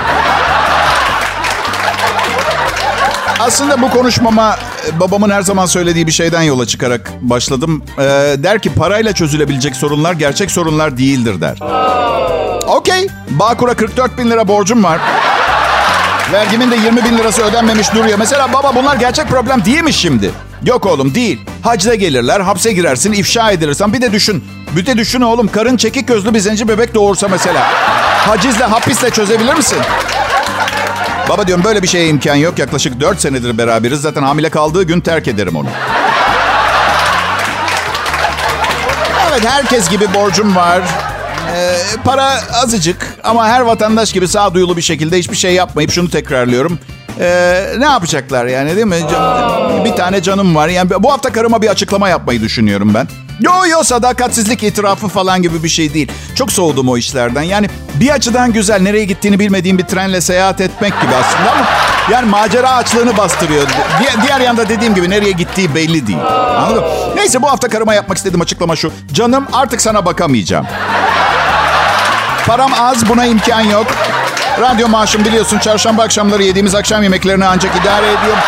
Aslında 3.40 3.82
bu 3.82 3.90
konuşmama 3.90 4.56
e, 4.88 5.00
babamın 5.00 5.30
her 5.30 5.42
zaman 5.42 5.66
söylediği 5.66 6.06
bir 6.06 6.12
şeyden 6.12 6.42
yola 6.42 6.66
çıkarak 6.66 7.10
başladım. 7.20 7.84
Ee, 7.98 8.02
der 8.38 8.58
ki 8.58 8.74
parayla 8.74 9.12
çözülebilecek 9.12 9.76
sorunlar 9.76 10.12
gerçek 10.12 10.50
sorunlar 10.50 10.98
değildir 10.98 11.40
der. 11.40 11.58
Okey. 12.66 13.08
Bağkur'a 13.30 13.74
44 13.74 14.18
bin 14.18 14.30
lira 14.30 14.48
borcum 14.48 14.84
var. 14.84 14.98
Vergimin 16.32 16.70
de 16.70 16.76
20 16.76 17.04
bin 17.04 17.18
lirası 17.18 17.42
ödenmemiş 17.42 17.94
duruyor. 17.94 18.18
Mesela 18.18 18.52
baba 18.52 18.74
bunlar 18.74 18.96
gerçek 18.96 19.28
problem 19.28 19.64
değil 19.64 19.82
mi 19.82 19.92
şimdi? 19.92 20.30
Yok 20.64 20.86
oğlum 20.86 21.14
değil. 21.14 21.40
Hacda 21.62 21.94
gelirler, 21.94 22.40
hapse 22.40 22.72
girersin, 22.72 23.12
ifşa 23.12 23.50
edilirsen. 23.50 23.92
Bir 23.92 24.00
de 24.00 24.12
düşün. 24.12 24.44
Bir 24.76 24.86
de 24.86 24.96
düşün 24.96 25.20
oğlum. 25.20 25.48
Karın 25.48 25.76
çekik 25.76 26.08
gözlü 26.08 26.34
bir 26.34 26.38
zenci 26.38 26.68
bebek 26.68 26.94
doğursa 26.94 27.28
mesela. 27.28 27.60
Hacizle, 28.26 28.64
hapisle 28.64 29.10
çözebilir 29.10 29.54
misin? 29.54 29.78
Baba 31.28 31.46
diyorum 31.46 31.64
böyle 31.64 31.82
bir 31.82 31.88
şeye 31.88 32.08
imkan 32.08 32.34
yok. 32.34 32.58
Yaklaşık 32.58 33.00
4 33.00 33.20
senedir 33.20 33.58
beraberiz. 33.58 34.00
Zaten 34.00 34.22
hamile 34.22 34.50
kaldığı 34.50 34.82
gün 34.82 35.00
terk 35.00 35.28
ederim 35.28 35.56
onu. 35.56 35.68
Evet 39.30 39.44
herkes 39.48 39.90
gibi 39.90 40.14
borcum 40.14 40.56
var. 40.56 40.82
Ee, 41.56 41.76
para 42.04 42.40
azıcık 42.52 43.16
ama 43.24 43.48
her 43.48 43.60
vatandaş 43.60 44.12
gibi 44.12 44.28
sağduyulu 44.28 44.76
bir 44.76 44.82
şekilde 44.82 45.18
hiçbir 45.18 45.36
şey 45.36 45.54
yapmayıp 45.54 45.90
şunu 45.92 46.10
tekrarlıyorum. 46.10 46.78
Ee, 47.20 47.64
ne 47.78 47.84
yapacaklar 47.84 48.46
yani 48.46 48.76
değil 48.76 48.86
mi? 48.86 48.96
Can- 49.10 49.84
bir 49.84 49.92
tane 49.92 50.22
canım 50.22 50.56
var. 50.56 50.68
Yani 50.68 50.90
bu 50.98 51.12
hafta 51.12 51.32
karıma 51.32 51.62
bir 51.62 51.68
açıklama 51.68 52.08
yapmayı 52.08 52.40
düşünüyorum 52.40 52.94
ben. 52.94 53.08
Yo 53.40 53.52
yo 53.70 53.82
sadakatsizlik 53.82 54.62
itirafı 54.62 55.08
falan 55.08 55.42
gibi 55.42 55.62
bir 55.64 55.68
şey 55.68 55.94
değil. 55.94 56.12
Çok 56.34 56.52
soğudum 56.52 56.88
o 56.88 56.96
işlerden. 56.96 57.42
Yani 57.42 57.68
bir 57.94 58.10
açıdan 58.10 58.52
güzel 58.52 58.80
nereye 58.82 59.04
gittiğini 59.04 59.38
bilmediğim 59.38 59.78
bir 59.78 59.84
trenle 59.84 60.20
seyahat 60.20 60.60
etmek 60.60 61.00
gibi 61.02 61.10
aslında 61.14 61.52
ama 61.52 61.66
yani 62.10 62.28
macera 62.28 62.70
açlığını 62.70 63.16
bastırıyor. 63.16 63.62
Diğer, 64.00 64.22
diğer 64.26 64.40
yanda 64.40 64.68
dediğim 64.68 64.94
gibi 64.94 65.10
nereye 65.10 65.32
gittiği 65.32 65.74
belli 65.74 66.06
değil. 66.06 66.18
Anladın? 66.58 66.84
Neyse 67.16 67.42
bu 67.42 67.50
hafta 67.50 67.68
karıma 67.68 67.94
yapmak 67.94 68.16
istediğim 68.16 68.40
açıklama 68.40 68.76
şu. 68.76 68.92
Canım 69.12 69.46
artık 69.52 69.82
sana 69.82 70.04
bakamayacağım. 70.06 70.66
Param 72.46 72.72
az 72.80 73.08
buna 73.08 73.24
imkan 73.24 73.60
yok. 73.60 73.86
Radyo 74.60 74.88
maaşım 74.88 75.24
biliyorsun 75.24 75.58
çarşamba 75.58 76.02
akşamları 76.02 76.42
yediğimiz 76.42 76.74
akşam 76.74 77.02
yemeklerini 77.02 77.44
ancak 77.44 77.76
idare 77.76 78.06
ediyorum. 78.06 78.42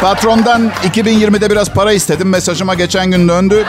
Patrondan 0.00 0.72
2020'de 0.94 1.50
biraz 1.50 1.70
para 1.70 1.92
istedim. 1.92 2.28
Mesajıma 2.28 2.74
geçen 2.74 3.10
gün 3.10 3.28
döndü. 3.28 3.66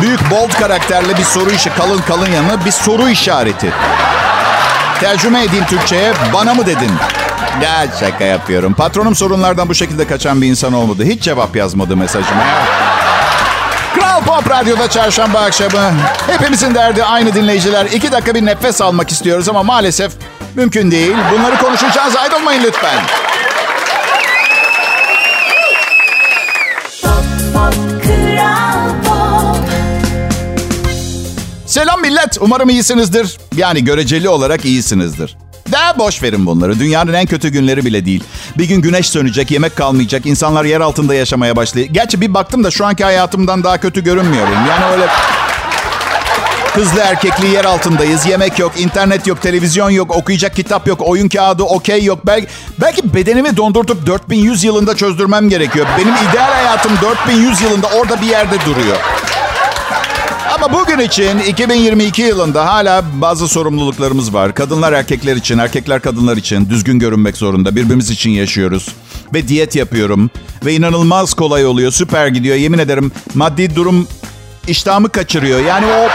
Büyük 0.00 0.30
bold 0.30 0.50
karakterli 0.50 1.18
bir 1.18 1.24
soru 1.24 1.50
işi 1.50 1.70
kalın 1.74 1.98
kalın 1.98 2.30
yanı 2.32 2.64
bir 2.64 2.70
soru 2.70 3.08
işareti. 3.08 3.72
Tercüme 5.00 5.44
edeyim 5.44 5.64
Türkçe'ye 5.66 6.12
bana 6.32 6.54
mı 6.54 6.66
dedin? 6.66 6.90
Ya 7.62 7.86
şaka 8.00 8.24
yapıyorum. 8.24 8.74
Patronum 8.74 9.14
sorunlardan 9.14 9.68
bu 9.68 9.74
şekilde 9.74 10.06
kaçan 10.06 10.42
bir 10.42 10.46
insan 10.46 10.72
olmadı. 10.72 11.04
Hiç 11.04 11.22
cevap 11.22 11.56
yazmadı 11.56 11.96
mesajıma. 11.96 12.42
Kral 14.14 14.24
Pop 14.24 14.50
Radyo'da 14.50 14.90
çarşamba 14.90 15.38
akşamı. 15.38 15.92
Hepimizin 16.26 16.74
derdi 16.74 17.04
aynı 17.04 17.34
dinleyiciler. 17.34 17.86
İki 17.86 18.12
dakika 18.12 18.34
bir 18.34 18.46
nefes 18.46 18.80
almak 18.82 19.10
istiyoruz 19.10 19.48
ama 19.48 19.62
maalesef 19.62 20.12
mümkün 20.54 20.90
değil. 20.90 21.14
Bunları 21.32 21.58
konuşacağız. 21.58 22.16
Ayrılmayın 22.16 22.62
lütfen. 22.62 22.98
Selam 31.66 32.00
millet. 32.00 32.38
Umarım 32.40 32.68
iyisinizdir. 32.70 33.38
Yani 33.56 33.84
göreceli 33.84 34.28
olarak 34.28 34.64
iyisinizdir. 34.64 35.36
Daha 35.74 35.98
boş 35.98 36.22
verin 36.22 36.46
bunları. 36.46 36.78
Dünyanın 36.78 37.12
en 37.12 37.26
kötü 37.26 37.48
günleri 37.48 37.84
bile 37.84 38.06
değil. 38.06 38.24
Bir 38.58 38.64
gün 38.64 38.80
güneş 38.80 39.08
sönecek, 39.08 39.50
yemek 39.50 39.76
kalmayacak, 39.76 40.26
insanlar 40.26 40.64
yer 40.64 40.80
altında 40.80 41.14
yaşamaya 41.14 41.56
başlayacak. 41.56 41.94
Gerçi 41.94 42.20
bir 42.20 42.34
baktım 42.34 42.64
da 42.64 42.70
şu 42.70 42.86
anki 42.86 43.04
hayatımdan 43.04 43.64
daha 43.64 43.78
kötü 43.78 44.04
görünmüyorum. 44.04 44.52
Yani 44.68 44.92
öyle 44.92 45.06
Hızlı 46.74 47.00
erkekli 47.00 47.46
yer 47.46 47.64
altındayız. 47.64 48.26
Yemek 48.26 48.58
yok, 48.58 48.72
internet 48.80 49.26
yok, 49.26 49.42
televizyon 49.42 49.90
yok, 49.90 50.16
okuyacak 50.16 50.56
kitap 50.56 50.86
yok, 50.86 51.00
oyun 51.02 51.28
kağıdı 51.28 51.62
okey 51.62 52.04
yok. 52.04 52.18
Belki, 52.26 52.46
belki 52.80 53.14
bedenimi 53.14 53.56
dondurtup 53.56 54.06
4100 54.06 54.64
yılında 54.64 54.96
çözdürmem 54.96 55.48
gerekiyor. 55.48 55.86
Benim 55.98 56.14
ideal 56.14 56.52
hayatım 56.52 56.92
4100 57.02 57.60
yılında 57.60 57.86
orada 57.86 58.20
bir 58.20 58.26
yerde 58.26 58.56
duruyor. 58.66 58.96
Ama 60.54 60.72
bugün 60.72 60.98
için 60.98 61.38
2022 61.38 62.22
yılında 62.22 62.66
hala 62.66 63.02
bazı 63.14 63.48
sorumluluklarımız 63.48 64.34
var. 64.34 64.54
Kadınlar 64.54 64.92
erkekler 64.92 65.36
için, 65.36 65.58
erkekler 65.58 66.00
kadınlar 66.00 66.36
için 66.36 66.70
düzgün 66.70 66.98
görünmek 66.98 67.36
zorunda. 67.36 67.76
Birbirimiz 67.76 68.10
için 68.10 68.30
yaşıyoruz. 68.30 68.88
Ve 69.34 69.48
diyet 69.48 69.76
yapıyorum. 69.76 70.30
Ve 70.64 70.74
inanılmaz 70.74 71.34
kolay 71.34 71.66
oluyor. 71.66 71.92
Süper 71.92 72.26
gidiyor. 72.26 72.56
Yemin 72.56 72.78
ederim 72.78 73.12
maddi 73.34 73.76
durum 73.76 74.08
iştahımı 74.68 75.08
kaçırıyor. 75.08 75.60
Yani 75.64 75.86
o 75.86 76.08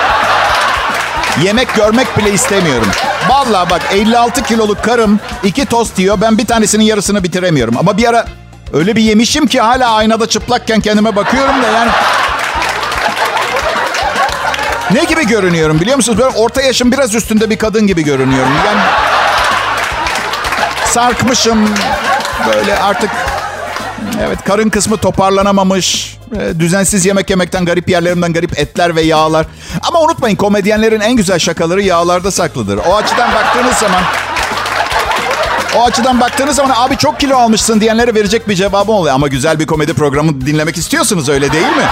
yemek 1.43 1.75
görmek 1.75 2.17
bile 2.17 2.34
istemiyorum. 2.34 2.88
Vallahi 3.30 3.69
bak 3.69 3.82
56 3.93 4.43
kiloluk 4.43 4.84
karım 4.84 5.19
iki 5.43 5.65
tost 5.65 5.99
yiyor. 5.99 6.21
Ben 6.21 6.38
bir 6.38 6.45
tanesinin 6.45 6.84
yarısını 6.84 7.23
bitiremiyorum. 7.23 7.78
Ama 7.78 7.97
bir 7.97 8.10
ara 8.10 8.25
öyle 8.73 8.95
bir 8.95 9.02
yemişim 9.02 9.47
ki 9.47 9.62
hala 9.62 9.91
aynada 9.91 10.28
çıplakken 10.28 10.80
kendime 10.80 11.15
bakıyorum 11.15 11.63
da 11.63 11.67
yani... 11.67 11.91
Ne 14.91 15.04
gibi 15.04 15.28
görünüyorum 15.28 15.80
biliyor 15.82 15.95
musunuz? 15.97 16.17
Böyle 16.17 16.30
orta 16.30 16.62
yaşım 16.62 16.91
biraz 16.91 17.15
üstünde 17.15 17.49
bir 17.49 17.58
kadın 17.58 17.88
gibi 17.88 18.04
görünüyorum. 18.04 18.52
Yani 18.65 18.82
sarkmışım. 20.86 21.69
Böyle 22.47 22.80
artık 22.80 23.10
evet 24.28 24.43
karın 24.45 24.69
kısmı 24.69 24.97
toparlanamamış. 24.97 26.17
E, 26.39 26.60
düzensiz 26.60 27.06
yemek 27.06 27.30
yemekten 27.30 27.65
garip 27.65 27.89
yerlerimden 27.89 28.34
garip 28.34 28.60
etler 28.60 28.95
ve 28.95 29.02
yağlar. 29.02 29.45
Ama 29.82 29.99
unutmayın 30.02 30.36
komedyenlerin 30.36 30.99
en 30.99 31.15
güzel 31.15 31.39
şakaları 31.39 31.82
yağlarda 31.82 32.32
saklıdır. 32.32 32.80
O 32.89 32.95
açıdan 32.95 33.34
baktığınız 33.34 33.75
zaman 33.78 34.02
o 35.78 35.84
açıdan 35.86 36.19
baktığınız 36.21 36.56
zaman 36.56 36.73
abi 36.78 36.97
çok 36.97 37.19
kilo 37.19 37.38
almışsın 37.38 37.82
diyenlere 37.82 38.15
verecek 38.15 38.49
bir 38.49 38.56
cevabım 38.56 38.95
oluyor. 38.95 39.15
Ama 39.15 39.28
güzel 39.28 39.60
bir 39.60 39.67
komedi 39.67 39.93
programı 39.93 40.41
dinlemek 40.45 40.78
istiyorsunuz 40.78 41.30
öyle 41.30 41.52
değil 41.52 41.67
mi? 41.78 41.84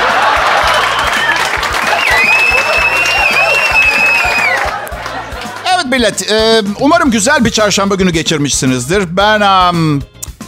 Evet 5.88 6.00
millet. 6.00 6.32
E, 6.32 6.62
umarım 6.80 7.12
güzel 7.12 7.46
bir 7.46 7.50
çarşamba 7.50 7.96
günü 7.96 8.12
geçirmişsinizdir. 8.12 9.18
Ben 9.18 9.42
um, 9.42 10.02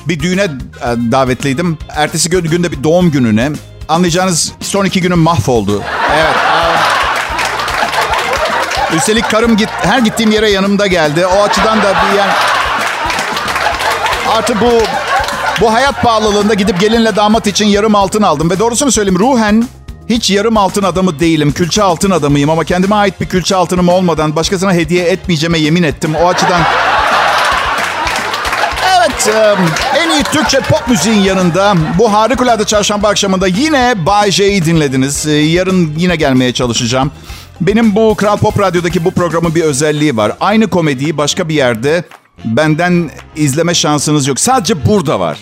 bir 0.08 0.20
düğüne 0.20 0.44
e, 0.44 0.50
davetliydim. 1.12 1.78
Ertesi 1.90 2.30
gün 2.30 2.44
günde 2.44 2.72
bir 2.72 2.84
doğum 2.84 3.12
gününe. 3.12 3.52
Anlayacağınız 3.90 4.52
son 4.62 4.86
iki 4.86 5.02
günüm 5.02 5.20
mahvoldu. 5.20 5.84
Evet. 6.14 6.36
Üstelik 8.96 9.30
karım 9.30 9.58
git, 9.58 9.70
her 9.70 10.00
gittiğim 10.00 10.32
yere 10.32 10.52
yanımda 10.52 10.88
geldi. 10.88 11.26
O 11.26 11.44
açıdan 11.44 11.78
da 11.78 11.94
bir 11.94 12.18
yani... 12.18 12.32
Artı 14.30 14.62
bu 14.62 14.82
bu 15.62 15.74
hayat 15.74 16.02
pahalılığında 16.02 16.54
gidip 16.54 16.80
gelinle 16.80 17.16
damat 17.16 17.48
için 17.48 17.66
yarım 17.66 17.96
altın 17.96 18.22
aldım. 18.22 18.50
Ve 18.50 18.60
doğrusunu 18.60 18.92
söyleyeyim 18.92 19.20
ruhen 19.20 19.68
hiç 20.10 20.30
yarım 20.30 20.58
altın 20.58 20.84
adamı 20.84 21.20
değilim. 21.20 21.52
Külçe 21.52 21.84
altın 21.84 22.12
adamıyım 22.12 22.50
ama 22.50 22.64
kendime 22.64 22.96
ait 22.96 23.22
bir 23.22 23.26
külçe 23.26 23.56
altınım 23.56 23.90
olmadan 23.90 24.36
başkasına 24.36 24.74
hediye 24.74 25.06
etmeyeceğime 25.06 25.60
yemin 25.60 25.84
ettim. 25.84 26.16
O 26.16 26.28
açıdan 26.28 26.62
Evet, 29.00 29.30
en 29.98 30.10
iyi 30.10 30.24
Türkçe 30.24 30.60
pop 30.60 30.88
müziğin 30.88 31.22
yanında 31.22 31.76
bu 31.98 32.14
harikulade 32.14 32.64
çarşamba 32.64 33.08
akşamında 33.08 33.48
yine 33.48 33.94
Bay 34.06 34.32
J'yi 34.32 34.66
dinlediniz. 34.66 35.28
Ee, 35.28 35.32
yarın 35.32 35.94
yine 35.98 36.16
gelmeye 36.16 36.54
çalışacağım. 36.54 37.12
Benim 37.62 37.96
bu 37.96 38.16
Kral 38.16 38.38
Pop 38.38 38.60
Radyo'daki 38.60 39.06
bu 39.06 39.12
programın 39.12 39.56
bir 39.56 39.64
özelliği 39.64 40.18
var. 40.18 40.32
Aynı 40.40 40.70
komediyi 40.70 41.18
başka 41.18 41.50
bir 41.50 41.54
yerde 41.54 42.04
benden 42.46 43.10
izleme 43.36 43.74
şansınız 43.74 44.28
yok. 44.28 44.40
Sadece 44.40 44.86
burada 44.86 45.20
var. 45.20 45.38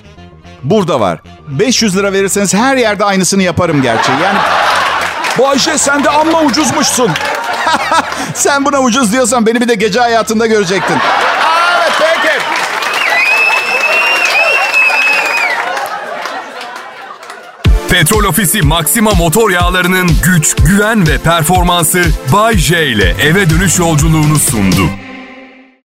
Burada 0.64 1.00
var. 1.00 1.20
500 1.48 1.98
lira 1.98 2.14
verirseniz 2.14 2.54
her 2.54 2.78
yerde 2.78 3.06
aynısını 3.06 3.44
yaparım 3.44 3.82
gerçi. 3.82 4.12
Yani 4.12 4.38
Bay 5.40 5.60
J 5.60 5.78
sen 5.78 6.04
de 6.04 6.10
amma 6.10 6.42
ucuzmuşsun. 6.42 7.12
sen 8.34 8.66
buna 8.66 8.80
ucuz 8.80 9.12
diyorsan 9.14 9.46
beni 9.46 9.62
bir 9.62 9.68
de 9.68 9.76
gece 9.76 10.00
hayatında 10.00 10.48
görecektin. 10.48 10.98
Evet 11.78 11.92
peki. 12.00 12.38
Petrol 17.90 18.24
Ofisi 18.24 18.62
Maxima 18.62 19.12
motor 19.12 19.50
yağlarının 19.50 20.10
güç, 20.24 20.56
güven 20.56 21.08
ve 21.08 21.18
performansı 21.18 22.04
Bay 22.34 22.58
J 22.58 22.88
ile 22.88 23.16
eve 23.22 23.50
dönüş 23.50 23.80
yolculuğunu 23.80 24.40
sundu. 24.40 24.90